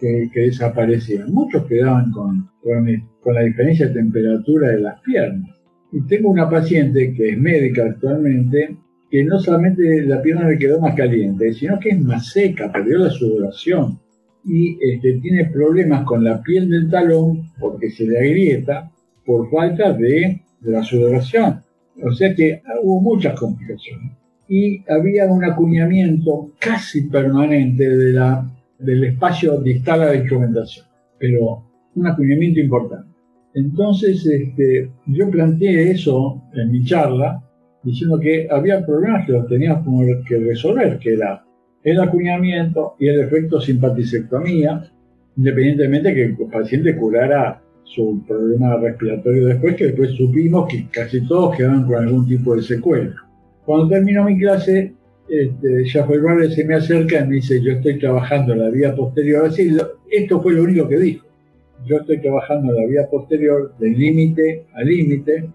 que, 0.00 0.40
desaparecían. 0.40 1.32
Muchos 1.32 1.66
quedaban 1.66 2.12
con, 2.12 2.48
con, 2.62 3.34
la 3.34 3.42
diferencia 3.42 3.88
de 3.88 3.94
temperatura 3.94 4.70
de 4.70 4.80
las 4.80 5.00
piernas. 5.00 5.56
Y 5.92 6.02
tengo 6.06 6.30
una 6.30 6.48
paciente 6.48 7.12
que 7.14 7.30
es 7.30 7.38
médica 7.38 7.84
actualmente, 7.84 8.76
que 9.10 9.24
no 9.24 9.40
solamente 9.40 10.02
la 10.02 10.22
pierna 10.22 10.48
le 10.48 10.58
quedó 10.58 10.80
más 10.80 10.94
caliente, 10.94 11.52
sino 11.52 11.80
que 11.80 11.90
es 11.90 12.00
más 12.00 12.30
seca, 12.30 12.70
perdió 12.70 12.98
la 12.98 13.10
sudoración 13.10 13.98
y 14.46 14.78
este, 14.80 15.14
tiene 15.14 15.46
problemas 15.46 16.04
con 16.04 16.22
la 16.22 16.40
piel 16.40 16.70
del 16.70 16.88
talón 16.88 17.50
porque 17.58 17.90
se 17.90 18.06
le 18.06 18.18
agrieta 18.18 18.92
por 19.24 19.50
falta 19.50 19.92
de 19.92 20.42
la 20.60 20.84
sudoración. 20.84 21.62
O 22.02 22.12
sea 22.12 22.34
que 22.34 22.62
hubo 22.82 23.00
muchas 23.00 23.38
complicaciones 23.38 24.12
y 24.48 24.82
había 24.90 25.26
un 25.26 25.44
acuñamiento 25.44 26.52
casi 26.58 27.02
permanente 27.02 27.88
de 27.88 28.12
la, 28.12 28.48
del 28.78 29.04
espacio 29.04 29.60
distal 29.60 30.02
a 30.02 30.06
la 30.06 30.16
instrumentación, 30.16 30.86
pero 31.18 31.64
un 31.94 32.06
acuñamiento 32.06 32.60
importante. 32.60 33.08
Entonces 33.54 34.24
este, 34.26 34.90
yo 35.06 35.30
planteé 35.30 35.90
eso 35.90 36.42
en 36.54 36.70
mi 36.70 36.84
charla, 36.84 37.42
diciendo 37.82 38.18
que 38.20 38.46
había 38.50 38.84
problemas 38.84 39.26
que 39.26 39.32
los 39.32 39.48
teníamos 39.48 40.06
que 40.28 40.38
resolver, 40.38 40.98
que 40.98 41.14
era 41.14 41.44
el 41.82 42.00
acuñamiento 42.00 42.96
y 42.98 43.08
el 43.08 43.20
efecto 43.20 43.60
simpaticectomía, 43.60 44.90
independientemente 45.36 46.14
que 46.14 46.24
el 46.24 46.36
paciente 46.50 46.96
curara 46.96 47.62
su 47.86 48.22
problema 48.26 48.76
respiratorio 48.76 49.46
después, 49.46 49.76
que 49.76 49.86
después 49.86 50.10
supimos 50.12 50.68
que 50.68 50.86
casi 50.90 51.26
todos 51.26 51.56
quedaban 51.56 51.86
con 51.86 51.96
algún 51.96 52.26
tipo 52.26 52.54
de 52.54 52.62
secuela. 52.62 53.14
Cuando 53.64 53.88
terminó 53.88 54.24
mi 54.24 54.38
clase, 54.38 54.92
este, 55.28 55.84
Schaffelberger 55.84 56.52
se 56.52 56.64
me 56.64 56.74
acerca 56.74 57.20
y 57.20 57.28
me 57.28 57.34
dice, 57.36 57.60
yo 57.62 57.72
estoy 57.72 57.98
trabajando 57.98 58.54
la 58.54 58.68
vía 58.70 58.94
posterior. 58.94 59.46
Así, 59.46 59.76
esto 60.10 60.42
fue 60.42 60.54
lo 60.54 60.64
único 60.64 60.88
que 60.88 60.98
dijo. 60.98 61.26
Yo 61.86 61.96
estoy 61.96 62.20
trabajando 62.20 62.72
la 62.72 62.86
vía 62.86 63.08
posterior 63.10 63.72
de 63.78 63.88
límite 63.90 64.64
a 64.74 64.82
límite, 64.82 65.48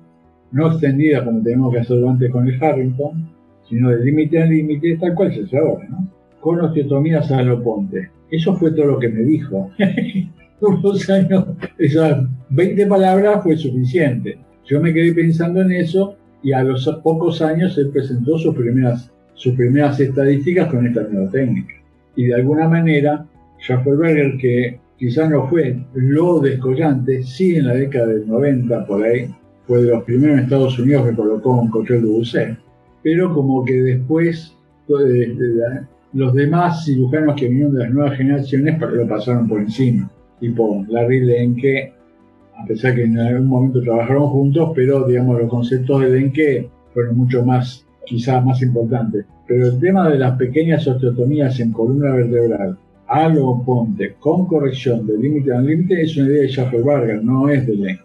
no 0.51 0.71
extendida 0.71 1.23
como 1.23 1.41
tenemos 1.43 1.73
que 1.73 1.79
hacerlo 1.79 2.09
antes 2.09 2.31
con 2.31 2.47
el 2.47 2.61
Harrington, 2.63 3.29
sino 3.67 3.89
de 3.89 4.03
límite 4.03 4.41
a 4.41 4.45
límite, 4.45 4.97
tal 4.97 5.15
cual 5.15 5.33
se 5.33 5.41
hace 5.41 5.57
ahora. 5.57 5.87
Con 6.39 6.59
osteotomía 6.61 7.21
saloponte. 7.21 8.09
Eso 8.29 8.55
fue 8.55 8.71
todo 8.71 8.85
lo 8.85 8.99
que 8.99 9.09
me 9.09 9.21
dijo. 9.23 9.71
Unos 10.61 11.09
años, 11.09 11.45
esas 11.79 12.23
20 12.51 12.85
palabras 12.85 13.41
fue 13.41 13.57
suficiente. 13.57 14.37
Yo 14.65 14.79
me 14.79 14.93
quedé 14.93 15.11
pensando 15.11 15.61
en 15.61 15.71
eso 15.71 16.15
y 16.43 16.53
a 16.53 16.61
los 16.63 16.87
pocos 17.03 17.41
años 17.41 17.75
él 17.79 17.89
presentó 17.89 18.37
sus 18.37 18.53
primeras, 18.53 19.11
sus 19.33 19.55
primeras 19.55 19.99
estadísticas 19.99 20.69
con 20.69 20.85
esta 20.85 21.01
nueva 21.01 21.31
técnica. 21.31 21.73
Y 22.15 22.25
de 22.25 22.35
alguna 22.35 22.67
manera, 22.67 23.25
Schaffelberger, 23.59 24.37
que 24.37 24.79
quizás 24.99 25.31
no 25.31 25.47
fue 25.49 25.79
lo 25.95 26.39
descollante, 26.39 27.23
sí 27.23 27.55
en 27.55 27.65
la 27.65 27.73
década 27.73 28.07
del 28.07 28.27
90 28.27 28.85
por 28.85 29.03
ahí, 29.03 29.33
fue 29.65 29.81
de 29.81 29.89
los 29.89 30.03
primeros 30.03 30.37
en 30.37 30.43
Estados 30.43 30.77
Unidos 30.77 31.09
que 31.09 31.15
colocó 31.15 31.59
un 31.59 31.71
control 31.71 32.03
de 32.03 32.07
buceo. 32.07 32.57
Pero 33.01 33.33
como 33.33 33.65
que 33.65 33.81
después 33.81 34.55
los 36.13 36.33
demás 36.35 36.85
cirujanos 36.85 37.35
que 37.35 37.47
vinieron 37.47 37.73
de 37.73 37.79
las 37.79 37.91
nuevas 37.91 38.15
generaciones 38.15 38.79
lo 38.79 39.07
pasaron 39.07 39.47
por 39.47 39.59
encima, 39.59 40.11
tipo 40.41 40.85
Larry 40.89 41.21
Lenke 41.21 41.93
a 42.61 42.65
pesar 42.65 42.95
que 42.95 43.03
en 43.03 43.17
algún 43.17 43.47
momento 43.47 43.81
trabajaron 43.81 44.27
juntos, 44.27 44.71
pero 44.75 45.07
digamos 45.07 45.39
los 45.39 45.49
conceptos 45.49 46.01
de 46.01 46.11
Denke 46.11 46.69
fueron 46.93 47.17
mucho 47.17 47.43
más, 47.43 47.85
quizás 48.05 48.43
más 48.45 48.61
importantes. 48.61 49.25
Pero 49.47 49.67
el 49.67 49.79
tema 49.79 50.09
de 50.09 50.19
las 50.19 50.37
pequeñas 50.37 50.87
osteotomías 50.87 51.59
en 51.59 51.71
columna 51.71 52.13
vertebral, 52.13 52.77
lo 53.33 53.63
ponte, 53.65 54.13
con 54.19 54.45
corrección 54.45 55.05
de 55.07 55.17
límite 55.17 55.53
a 55.53 55.59
límite, 55.59 56.01
es 56.01 56.15
una 56.17 56.27
idea 56.27 56.41
de 56.43 56.47
Schaffer-Barger, 56.49 57.23
no 57.23 57.49
es 57.49 57.65
de 57.65 57.75
Denke. 57.75 58.03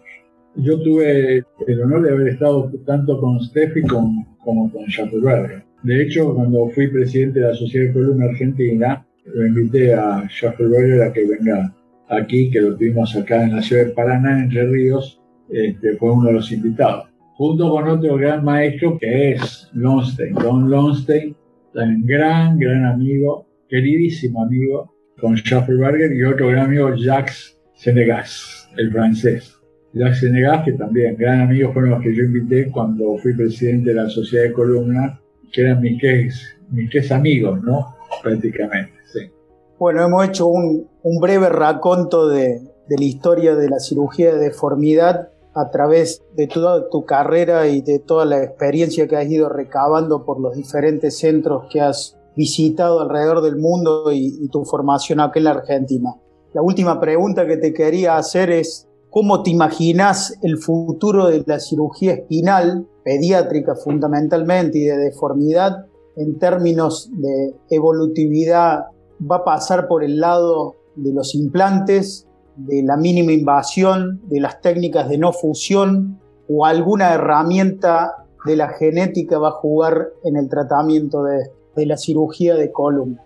Yo 0.55 0.81
tuve 0.81 1.43
el 1.67 1.81
honor 1.81 2.01
de 2.01 2.11
haber 2.11 2.27
estado 2.29 2.71
tanto 2.85 3.19
con 3.19 3.39
Steffi 3.39 3.83
como, 3.83 4.25
como 4.43 4.71
con 4.71 4.85
Schaffer-Barger. 4.85 5.63
De 5.83 6.01
hecho, 6.01 6.33
cuando 6.33 6.67
fui 6.69 6.87
presidente 6.87 7.39
de 7.39 7.47
la 7.47 7.53
Sociedad 7.53 7.87
de 7.87 7.93
Columna 7.93 8.25
Argentina, 8.25 9.05
lo 9.25 9.45
invité 9.45 9.93
a 9.93 10.23
Schaffer-Barger 10.27 11.03
a 11.03 11.13
que 11.13 11.27
venga 11.27 11.76
aquí, 12.09 12.49
que 12.49 12.61
lo 12.61 12.75
tuvimos 12.75 13.15
acá 13.15 13.43
en 13.43 13.55
la 13.55 13.61
ciudad 13.61 13.85
de 13.85 13.91
Paraná, 13.91 14.39
Entre 14.39 14.65
Ríos, 14.65 15.21
este, 15.49 15.95
fue 15.97 16.11
uno 16.11 16.27
de 16.27 16.33
los 16.33 16.51
invitados. 16.51 17.09
Junto 17.35 17.69
con 17.69 17.87
otro 17.87 18.15
gran 18.17 18.43
maestro 18.43 18.97
que 18.97 19.31
es 19.31 19.69
Lonstein, 19.73 20.33
Don 20.33 20.69
Lonstein, 20.69 21.35
un 21.75 22.05
gran, 22.05 22.57
gran 22.57 22.85
amigo, 22.85 23.47
queridísimo 23.69 24.43
amigo, 24.43 24.93
con 25.19 25.35
Schaffelberger 25.35 26.13
y 26.13 26.23
otro 26.23 26.47
gran 26.47 26.65
amigo, 26.65 26.95
Jacques 26.95 27.59
Senegas, 27.75 28.69
el 28.77 28.91
francés. 28.91 29.55
Jacques 29.93 30.19
Senegas, 30.19 30.63
que 30.65 30.73
también 30.73 31.15
gran 31.15 31.41
amigo, 31.41 31.71
fueron 31.73 31.91
los 31.91 32.01
que 32.01 32.15
yo 32.15 32.23
invité 32.23 32.69
cuando 32.71 33.17
fui 33.17 33.35
presidente 33.35 33.89
de 33.89 33.95
la 33.95 34.09
Sociedad 34.09 34.45
de 34.45 34.53
Columna, 34.53 35.19
que 35.51 35.61
eran 35.61 35.81
mis 35.81 35.99
tres, 35.99 36.57
mis 36.71 36.89
tres 36.89 37.11
amigos, 37.11 37.61
¿no? 37.63 37.95
Prácticamente. 38.23 38.96
Bueno, 39.79 40.03
hemos 40.03 40.27
hecho 40.27 40.47
un, 40.47 40.89
breve 41.21 41.49
raconto 41.49 42.27
de, 42.27 42.63
la 42.89 43.03
historia 43.03 43.55
de 43.55 43.69
la 43.69 43.79
cirugía 43.79 44.33
de 44.33 44.39
deformidad 44.39 45.29
a 45.53 45.69
través 45.69 46.23
de 46.35 46.47
toda 46.47 46.89
tu 46.89 47.05
carrera 47.05 47.67
y 47.67 47.81
de 47.81 47.99
toda 47.99 48.25
la 48.25 48.43
experiencia 48.43 49.07
que 49.07 49.17
has 49.17 49.29
ido 49.29 49.49
recabando 49.49 50.25
por 50.25 50.39
los 50.39 50.55
diferentes 50.55 51.19
centros 51.19 51.65
que 51.69 51.81
has 51.81 52.17
visitado 52.35 53.01
alrededor 53.01 53.41
del 53.41 53.57
mundo 53.57 54.11
y, 54.11 54.47
tu 54.49 54.65
formación 54.65 55.19
aquí 55.19 55.37
en 55.39 55.45
la 55.45 55.51
Argentina. 55.51 56.15
La 56.53 56.63
última 56.63 56.99
pregunta 56.99 57.45
que 57.45 57.57
te 57.57 57.71
quería 57.71 58.17
hacer 58.17 58.49
es, 58.49 58.87
¿cómo 59.11 59.43
te 59.43 59.51
imaginas 59.51 60.39
el 60.41 60.57
futuro 60.57 61.27
de 61.27 61.43
la 61.45 61.59
cirugía 61.59 62.13
espinal, 62.13 62.87
pediátrica 63.03 63.75
fundamentalmente, 63.75 64.79
y 64.79 64.85
de 64.85 64.97
deformidad 64.97 65.85
en 66.15 66.39
términos 66.39 67.11
de 67.13 67.55
evolutividad? 67.69 68.85
¿Va 69.19 69.37
a 69.37 69.43
pasar 69.43 69.87
por 69.87 70.03
el 70.03 70.19
lado 70.19 70.75
de 70.95 71.13
los 71.13 71.35
implantes, 71.35 72.27
de 72.57 72.83
la 72.83 72.97
mínima 72.97 73.31
invasión, 73.31 74.19
de 74.25 74.39
las 74.41 74.61
técnicas 74.61 75.09
de 75.09 75.17
no 75.17 75.31
fusión 75.31 76.19
o 76.49 76.65
alguna 76.65 77.13
herramienta 77.13 78.25
de 78.45 78.55
la 78.55 78.69
genética 78.69 79.37
va 79.37 79.49
a 79.49 79.51
jugar 79.51 80.09
en 80.23 80.37
el 80.37 80.49
tratamiento 80.49 81.23
de, 81.23 81.85
la 81.85 81.97
cirugía 81.97 82.55
de 82.55 82.71
columna? 82.71 83.21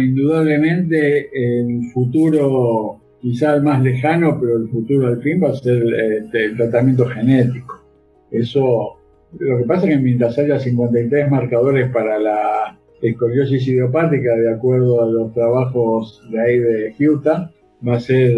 indudablemente 0.00 1.28
el 1.34 1.90
futuro, 1.92 3.00
quizás 3.20 3.62
más 3.62 3.82
lejano, 3.82 4.38
pero 4.40 4.56
el 4.56 4.68
futuro 4.68 5.08
al 5.08 5.20
fin 5.20 5.42
va 5.42 5.50
a 5.50 5.54
ser 5.54 5.82
este, 6.22 6.44
el 6.46 6.56
tratamiento 6.56 7.06
genético. 7.06 7.82
Eso, 8.30 8.96
lo 9.38 9.58
que 9.58 9.64
pasa 9.64 9.86
es 9.86 9.96
que 9.96 9.98
mientras 9.98 10.38
haya 10.38 10.58
53 10.58 11.30
marcadores 11.30 11.90
para 11.90 12.18
la 12.18 12.78
escoliosis 13.02 13.66
idiopática, 13.66 14.34
de 14.36 14.52
acuerdo 14.52 15.02
a 15.02 15.06
los 15.06 15.34
trabajos 15.34 16.22
de 16.30 16.40
ahí 16.40 16.58
de 16.58 17.08
Utah, 17.08 17.50
va 17.86 17.96
a 17.96 18.00
ser 18.00 18.36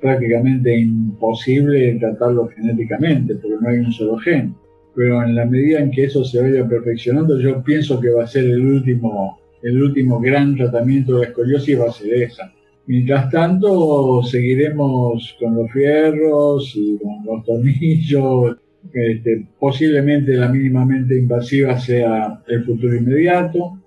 prácticamente 0.00 0.76
imposible 0.78 1.96
tratarlo 1.98 2.48
genéticamente, 2.48 3.36
porque 3.36 3.56
no 3.60 3.68
hay 3.68 3.78
un 3.78 3.92
solo 3.92 4.18
gen. 4.18 4.54
Pero 4.94 5.22
en 5.22 5.34
la 5.34 5.46
medida 5.46 5.80
en 5.80 5.90
que 5.90 6.04
eso 6.04 6.24
se 6.24 6.42
vaya 6.42 6.68
perfeccionando, 6.68 7.40
yo 7.40 7.62
pienso 7.62 7.98
que 8.00 8.10
va 8.10 8.24
a 8.24 8.26
ser 8.26 8.44
el 8.44 8.60
último, 8.60 9.38
el 9.62 9.82
último 9.82 10.20
gran 10.20 10.56
tratamiento 10.56 11.14
de 11.14 11.20
la 11.20 11.26
escoliosis, 11.28 11.80
va 11.80 11.86
a 11.86 11.92
ser 11.92 12.14
esa. 12.14 12.52
Mientras 12.86 13.30
tanto, 13.30 14.22
seguiremos 14.24 15.36
con 15.40 15.54
los 15.54 15.70
fierros 15.70 16.72
y 16.74 16.98
con 16.98 17.24
los 17.24 17.44
tornillos. 17.44 18.56
Este, 18.92 19.46
posiblemente 19.60 20.34
la 20.34 20.48
mínimamente 20.48 21.16
invasiva 21.16 21.78
sea 21.78 22.42
el 22.48 22.64
futuro 22.64 22.96
inmediato 22.96 23.81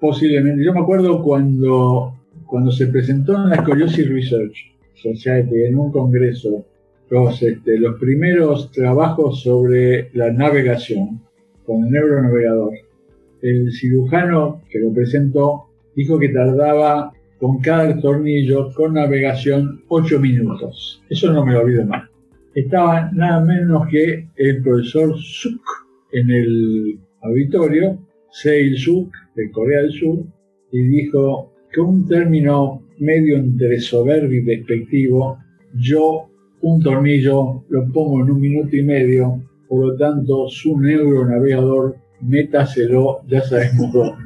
posiblemente. 0.00 0.64
Yo 0.64 0.72
me 0.72 0.80
acuerdo 0.80 1.22
cuando, 1.22 2.14
cuando 2.46 2.70
se 2.70 2.86
presentó 2.86 3.36
en 3.36 3.50
la 3.50 3.56
Scoliosis 3.56 4.08
Research 4.08 4.72
Society 4.94 5.64
en 5.64 5.78
un 5.78 5.92
congreso 5.92 6.64
los, 7.10 7.42
este, 7.42 7.78
los 7.78 7.98
primeros 7.98 8.70
trabajos 8.72 9.42
sobre 9.42 10.10
la 10.12 10.30
navegación 10.30 11.20
con 11.64 11.84
el 11.84 11.90
neuronavegador. 11.90 12.74
El 13.40 13.72
cirujano 13.72 14.62
que 14.70 14.80
lo 14.80 14.92
presentó 14.92 15.66
dijo 15.94 16.18
que 16.18 16.28
tardaba 16.30 17.12
con 17.38 17.60
cada 17.60 17.98
tornillo 18.00 18.72
con 18.74 18.94
navegación 18.94 19.82
8 19.88 20.20
minutos. 20.20 21.02
Eso 21.08 21.32
no 21.32 21.44
me 21.44 21.52
lo 21.52 21.60
olvido 21.60 21.84
más. 21.86 22.08
Estaba 22.54 23.10
nada 23.12 23.40
menos 23.44 23.86
que 23.88 24.28
el 24.36 24.62
profesor 24.62 25.16
Suk 25.16 25.62
en 26.12 26.30
el 26.30 26.98
auditorio, 27.22 27.98
Seil 28.30 28.76
Suk, 28.76 29.12
de 29.38 29.50
Corea 29.52 29.82
del 29.82 29.92
Sur 29.92 30.24
y 30.72 30.82
dijo 30.82 31.52
que 31.72 31.80
un 31.80 32.06
término 32.06 32.82
medio 32.98 33.36
entre 33.36 33.78
soberbio 33.78 34.40
y 34.40 34.44
despectivo, 34.44 35.38
yo 35.74 36.28
un 36.60 36.82
tornillo 36.82 37.64
lo 37.68 37.92
pongo 37.92 38.22
en 38.22 38.32
un 38.32 38.40
minuto 38.40 38.76
y 38.76 38.82
medio, 38.82 39.40
por 39.68 39.86
lo 39.86 39.96
tanto 39.96 40.48
su 40.48 40.78
neuronavegador 40.78 41.96
métaselo, 42.20 43.20
ya 43.28 43.40
sabemos 43.42 43.92
dónde. 43.92 44.24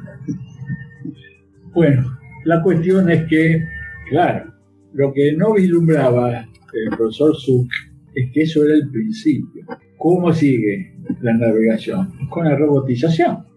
bueno, 1.73 2.17
la 2.45 2.61
cuestión 2.63 3.09
es 3.11 3.25
que, 3.25 3.63
claro, 4.09 4.51
lo 4.93 5.13
que 5.13 5.33
no 5.33 5.53
vislumbraba 5.53 6.39
el 6.39 6.97
profesor 6.97 7.35
Zuck 7.35 7.69
es 8.15 8.31
que 8.31 8.41
eso 8.41 8.63
era 8.63 8.73
el 8.73 8.89
principio. 8.89 9.63
¿Cómo 9.97 10.33
sigue 10.33 10.95
la 11.21 11.33
navegación? 11.33 12.11
Con 12.29 12.45
la 12.45 12.55
robotización. 12.57 13.52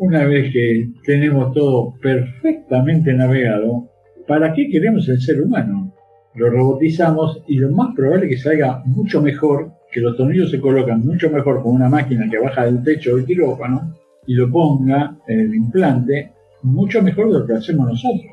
Una 0.00 0.24
vez 0.24 0.50
que 0.50 0.88
tenemos 1.04 1.52
todo 1.52 1.92
perfectamente 2.00 3.12
navegado, 3.12 3.90
¿para 4.26 4.54
qué 4.54 4.66
queremos 4.70 5.06
el 5.10 5.20
ser 5.20 5.42
humano? 5.42 5.92
Lo 6.36 6.48
robotizamos 6.48 7.42
y 7.46 7.58
lo 7.58 7.70
más 7.70 7.94
probable 7.94 8.24
es 8.24 8.30
que 8.30 8.38
salga 8.38 8.82
mucho 8.86 9.20
mejor, 9.20 9.72
que 9.92 10.00
los 10.00 10.16
tornillos 10.16 10.50
se 10.50 10.58
colocan 10.58 11.04
mucho 11.04 11.28
mejor 11.28 11.62
con 11.62 11.74
una 11.74 11.90
máquina 11.90 12.30
que 12.30 12.38
baja 12.38 12.64
del 12.64 12.82
techo 12.82 13.14
del 13.14 13.26
quirófano 13.26 13.94
y 14.26 14.32
lo 14.32 14.50
ponga 14.50 15.18
en 15.28 15.40
el 15.40 15.54
implante, 15.54 16.32
mucho 16.62 17.02
mejor 17.02 17.30
de 17.30 17.40
lo 17.40 17.46
que 17.46 17.52
hacemos 17.52 17.86
nosotros. 17.86 18.32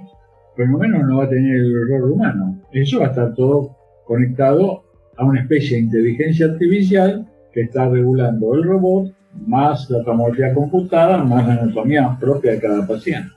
Por 0.55 0.69
lo 0.69 0.77
menos 0.77 1.03
no 1.05 1.17
va 1.17 1.25
a 1.25 1.29
tener 1.29 1.53
el 1.53 1.75
error 1.75 2.09
humano. 2.09 2.61
Eso 2.71 3.01
va 3.01 3.07
a 3.07 3.09
estar 3.09 3.33
todo 3.35 3.75
conectado 4.05 4.85
a 5.17 5.25
una 5.25 5.41
especie 5.41 5.75
de 5.75 5.83
inteligencia 5.83 6.45
artificial 6.45 7.27
que 7.51 7.63
está 7.63 7.89
regulando 7.89 8.55
el 8.55 8.63
robot 8.63 9.16
más 9.45 9.89
la 9.89 10.03
tomografía 10.03 10.53
computada, 10.53 11.23
más 11.23 11.47
la 11.47 11.53
anatomía 11.53 12.17
propia 12.19 12.51
de 12.51 12.59
cada 12.59 12.85
paciente. 12.87 13.29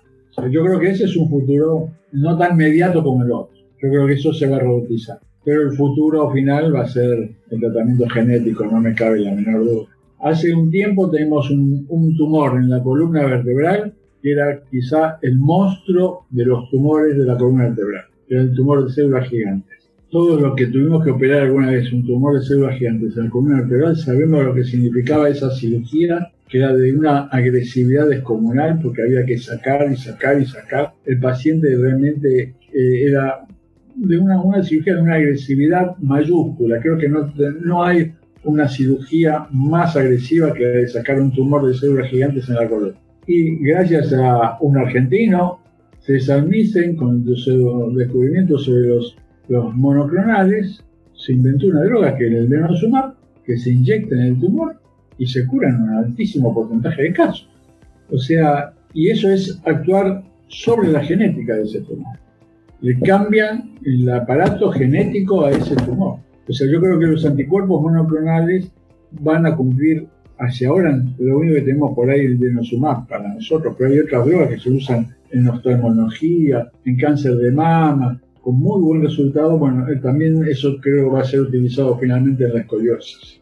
yo 0.51 0.65
creo 0.65 0.79
que 0.79 0.91
ese 0.91 1.05
es 1.05 1.17
un 1.17 1.29
futuro 1.29 1.91
no 2.13 2.37
tan 2.39 2.53
inmediato 2.53 3.03
como 3.03 3.25
el 3.25 3.33
otro. 3.33 3.57
Yo 3.83 3.89
creo 3.89 4.07
que 4.07 4.15
eso 4.15 4.33
se 4.33 4.47
va 4.47 4.57
a 4.57 4.61
robotizar. 4.61 5.19
Pero 5.45 5.63
el 5.63 5.73
futuro 5.73 6.31
final 6.31 6.75
va 6.75 6.83
a 6.83 6.89
ser 6.89 7.31
el 7.51 7.61
tratamiento 7.61 8.09
genético, 8.09 8.67
no 8.67 8.81
me 8.81 8.95
cabe 8.95 9.21
la 9.21 9.33
menor 9.33 9.65
duda. 9.65 9.87
Hace 10.21 10.53
un 10.53 10.71
tiempo 10.71 11.11
tenemos 11.11 11.51
un, 11.51 11.87
un 11.89 12.17
tumor 12.17 12.59
en 12.59 12.69
la 12.69 12.83
columna 12.83 13.25
vertebral 13.25 13.95
que 14.23 14.33
era 14.33 14.61
quizá 14.71 15.19
el 15.23 15.39
monstruo 15.39 16.27
de 16.29 16.45
los 16.45 16.69
tumores 16.71 17.17
de 17.17 17.25
la 17.25 17.39
columna 17.39 17.65
vertebral, 17.65 18.05
era 18.29 18.43
el 18.43 18.55
tumor 18.55 18.85
de 18.85 18.93
células 18.93 19.29
gigantes 19.29 19.80
todos 20.11 20.41
los 20.41 20.55
que 20.57 20.67
tuvimos 20.67 21.05
que 21.05 21.11
operar 21.11 21.43
alguna 21.43 21.71
vez 21.71 21.93
un 21.93 22.05
tumor 22.05 22.39
de 22.39 22.45
células 22.45 22.77
gigantes 22.77 23.17
en 23.17 23.25
la 23.25 23.31
columna 23.31 23.61
vertebral 23.61 23.97
sabemos 23.97 24.45
lo 24.45 24.55
que 24.55 24.65
significaba 24.65 25.29
esa 25.29 25.51
cirugía, 25.51 26.33
que 26.49 26.59
era 26.59 26.75
de 26.75 26.93
una 26.93 27.29
agresividad 27.29 28.09
descomunal 28.09 28.81
porque 28.83 29.03
había 29.03 29.25
que 29.25 29.39
sacar 29.39 29.91
y 29.91 29.97
sacar 29.97 30.41
y 30.41 30.47
sacar. 30.47 30.95
El 31.05 31.21
paciente 31.21 31.69
realmente 31.77 32.55
eh, 32.73 33.09
era 33.09 33.47
de 33.95 34.19
una, 34.19 34.43
una, 34.43 34.63
cirugía 34.63 34.97
de 34.97 35.03
una 35.03 35.15
agresividad 35.15 35.97
mayúscula. 35.99 36.81
Creo 36.81 36.99
que 36.99 37.09
no, 37.09 37.33
no 37.63 37.85
hay 37.85 38.13
una 38.43 38.69
cirugía 38.69 39.47
más 39.53 39.97
agresiva 39.97 40.53
que 40.53 40.65
la 40.65 40.69
de 40.71 40.89
sacar 40.89 41.21
un 41.21 41.33
tumor 41.33 41.67
de 41.69 41.75
células 41.75 42.11
gigantes 42.11 42.49
en 42.49 42.57
la 42.57 42.69
columna. 42.69 42.99
Y 43.27 43.57
gracias 43.65 44.13
a 44.13 44.59
un 44.61 44.77
argentino, 44.77 45.61
César 46.01 46.45
Nissen, 46.47 46.97
con 46.97 47.25
su 47.37 47.93
descubrimiento 47.95 48.59
sobre 48.59 48.89
los 48.89 49.17
los 49.51 49.75
monoclonales, 49.75 50.83
se 51.13 51.33
inventó 51.33 51.67
una 51.67 51.83
droga 51.83 52.17
que 52.17 52.29
era 52.29 52.39
el 52.39 52.49
denosumab, 52.49 53.15
que 53.45 53.59
se 53.59 53.73
inyecta 53.73 54.15
en 54.15 54.23
el 54.23 54.41
tumor 54.41 54.77
y 55.19 55.27
se 55.27 55.45
cura 55.47 55.69
en 55.69 55.83
un 55.83 55.91
altísimo 55.91 56.55
porcentaje 56.55 57.03
de 57.03 57.13
casos. 57.13 57.49
O 58.11 58.17
sea, 58.17 58.73
y 58.95 59.11
eso 59.11 59.29
es 59.29 59.61
actuar 59.65 60.23
sobre 60.47 60.89
la 60.89 61.03
genética 61.03 61.57
de 61.57 61.63
ese 61.65 61.81
tumor. 61.81 62.17
Le 62.81 62.99
cambian 63.01 63.75
el 63.85 64.09
aparato 64.09 64.71
genético 64.71 65.45
a 65.45 65.51
ese 65.51 65.75
tumor. 65.77 66.21
O 66.49 66.53
sea, 66.53 66.71
yo 66.71 66.81
creo 66.81 66.99
que 66.99 67.07
los 67.07 67.27
anticuerpos 67.27 67.83
monoclonales 67.83 68.71
van 69.21 69.47
a 69.47 69.57
cumplir 69.57 70.07
hacia 70.39 70.69
ahora, 70.69 70.97
lo 71.19 71.39
único 71.39 71.57
que 71.57 71.63
tenemos 71.63 71.95
por 71.95 72.09
ahí 72.09 72.21
es 72.21 72.27
el 72.27 72.39
denosumab 72.39 73.07
para 73.09 73.35
nosotros, 73.35 73.75
pero 73.77 73.91
hay 73.91 73.99
otras 73.99 74.25
drogas 74.25 74.49
que 74.49 74.59
se 74.61 74.71
usan 74.71 75.09
en 75.33 75.49
oftalmología, 75.49 76.71
en 76.85 76.97
cáncer 76.97 77.35
de 77.35 77.53
mama, 77.53 78.21
con 78.43 78.59
muy 78.59 78.81
buen 78.81 79.03
resultado, 79.03 79.59
bueno, 79.59 79.87
también 80.03 80.45
eso 80.47 80.77
creo 80.81 81.13
va 81.13 81.21
a 81.21 81.25
ser 81.25 81.41
utilizado 81.41 81.97
finalmente 81.99 82.45
en 82.45 82.55
la 82.55 82.61
escoliosis. 82.61 83.41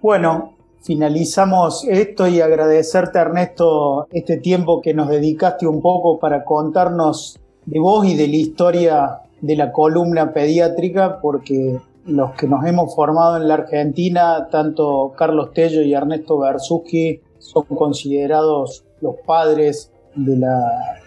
Bueno, 0.00 0.54
finalizamos 0.82 1.84
esto 1.88 2.26
y 2.26 2.40
agradecerte 2.40 3.18
Ernesto 3.18 4.08
este 4.10 4.38
tiempo 4.38 4.80
que 4.80 4.94
nos 4.94 5.08
dedicaste 5.08 5.66
un 5.66 5.80
poco 5.80 6.18
para 6.18 6.44
contarnos 6.44 7.38
de 7.66 7.78
vos 7.78 8.04
y 8.06 8.16
de 8.16 8.26
la 8.26 8.36
historia 8.36 9.18
de 9.40 9.56
la 9.56 9.72
columna 9.72 10.32
pediátrica, 10.32 11.20
porque 11.20 11.78
los 12.06 12.32
que 12.32 12.48
nos 12.48 12.64
hemos 12.66 12.94
formado 12.94 13.36
en 13.36 13.48
la 13.48 13.54
Argentina, 13.54 14.48
tanto 14.50 15.12
Carlos 15.16 15.52
Tello 15.52 15.82
y 15.82 15.94
Ernesto 15.94 16.38
Bersuski, 16.38 17.20
son 17.38 17.64
considerados 17.64 18.84
los 19.00 19.16
padres 19.26 19.92
de 20.14 20.36
la 20.36 20.62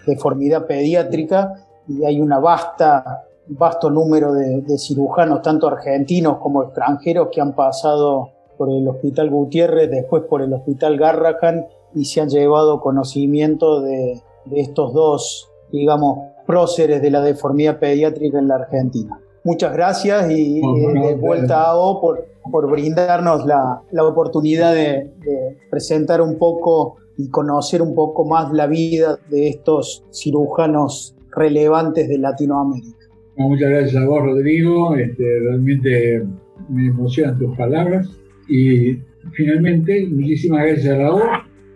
deformidad 0.06 0.66
pediátrica 0.66 1.66
y 1.88 2.04
hay 2.04 2.20
una 2.20 2.38
vasta, 2.38 3.25
vasto 3.48 3.90
número 3.90 4.32
de, 4.32 4.78
cirujanos, 4.78 5.42
tanto 5.42 5.68
argentinos 5.68 6.38
como 6.38 6.62
extranjeros, 6.64 7.28
que 7.30 7.40
han 7.40 7.54
pasado 7.54 8.30
por 8.56 8.70
el 8.70 8.86
Hospital 8.88 9.30
Gutiérrez, 9.30 9.90
después 9.90 10.24
por 10.24 10.42
el 10.42 10.52
Hospital 10.52 10.96
Garrahan 10.96 11.66
y 11.94 12.04
se 12.04 12.20
han 12.20 12.28
llevado 12.28 12.80
conocimiento 12.80 13.80
de, 13.80 14.22
estos 14.52 14.92
dos, 14.92 15.50
digamos, 15.72 16.18
próceres 16.46 17.02
de 17.02 17.10
la 17.10 17.20
deformidad 17.20 17.78
pediátrica 17.78 18.38
en 18.38 18.48
la 18.48 18.56
Argentina. 18.56 19.20
Muchas 19.44 19.72
gracias 19.72 20.30
y 20.30 20.58
eh, 20.58 20.62
de 20.92 21.14
vuelta 21.14 21.70
a 21.70 21.74
vos 21.74 21.98
por, 22.00 22.26
por 22.50 22.70
brindarnos 22.70 23.46
la, 23.46 23.82
oportunidad 24.02 24.72
de, 24.72 25.12
de, 25.20 25.58
presentar 25.70 26.20
un 26.20 26.36
poco 26.36 26.96
y 27.16 27.28
conocer 27.30 27.80
un 27.80 27.94
poco 27.94 28.24
más 28.24 28.52
la 28.52 28.66
vida 28.66 29.18
de 29.30 29.48
estos 29.48 30.04
cirujanos 30.12 31.14
relevantes 31.30 32.08
de 32.08 32.18
Latinoamérica. 32.18 33.05
Muchas 33.38 33.68
gracias 33.68 33.96
a 33.96 34.06
vos, 34.06 34.22
Rodrigo. 34.22 34.96
Este, 34.96 35.40
realmente 35.40 36.24
me 36.68 36.88
emocionan 36.88 37.38
tus 37.38 37.56
palabras. 37.56 38.08
Y 38.48 38.98
finalmente, 39.32 40.06
muchísimas 40.06 40.64
gracias 40.64 40.94
a 40.94 40.98
la 40.98 41.14
O 41.14 41.22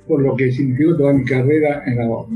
por 0.06 0.22
lo 0.22 0.34
que 0.36 0.50
significó 0.50 0.96
toda 0.96 1.12
mi 1.12 1.24
carrera 1.24 1.82
en 1.86 1.96
la 1.96 2.08
O. 2.08 2.28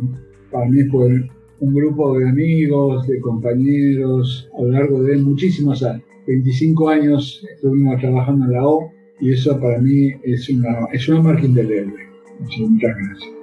Para 0.51 0.69
mí 0.69 0.85
fue 0.85 1.29
un 1.61 1.75
grupo 1.75 2.19
de 2.19 2.29
amigos, 2.29 3.07
de 3.09 3.21
compañeros, 3.21 4.49
a 4.59 4.63
lo 4.63 4.69
largo 4.69 5.03
de 5.03 5.17
muchísimos 5.17 5.83
años. 5.83 6.05
25 6.27 6.89
años 6.89 7.47
estuvimos 7.55 8.01
trabajando 8.01 8.47
en 8.47 8.53
la 8.53 8.67
O 8.67 8.91
y 9.21 9.33
eso 9.33 9.59
para 9.61 9.79
mí 9.79 10.13
es 10.23 10.49
una, 10.49 10.87
es 10.93 11.09
una 11.09 11.23
marca 11.23 11.45
indeleble. 11.45 11.95
Muchas 12.41 12.97
gracias. 12.97 13.34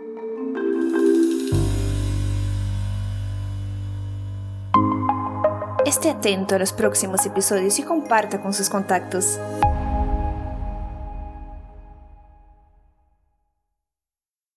Esté 5.92 6.10
atento 6.10 6.56
a 6.56 6.58
los 6.58 6.72
próximos 6.72 7.26
episodios 7.26 7.78
y 7.78 7.84
comparta 7.84 8.42
con 8.42 8.54
sus 8.54 8.70
contactos. 8.70 9.38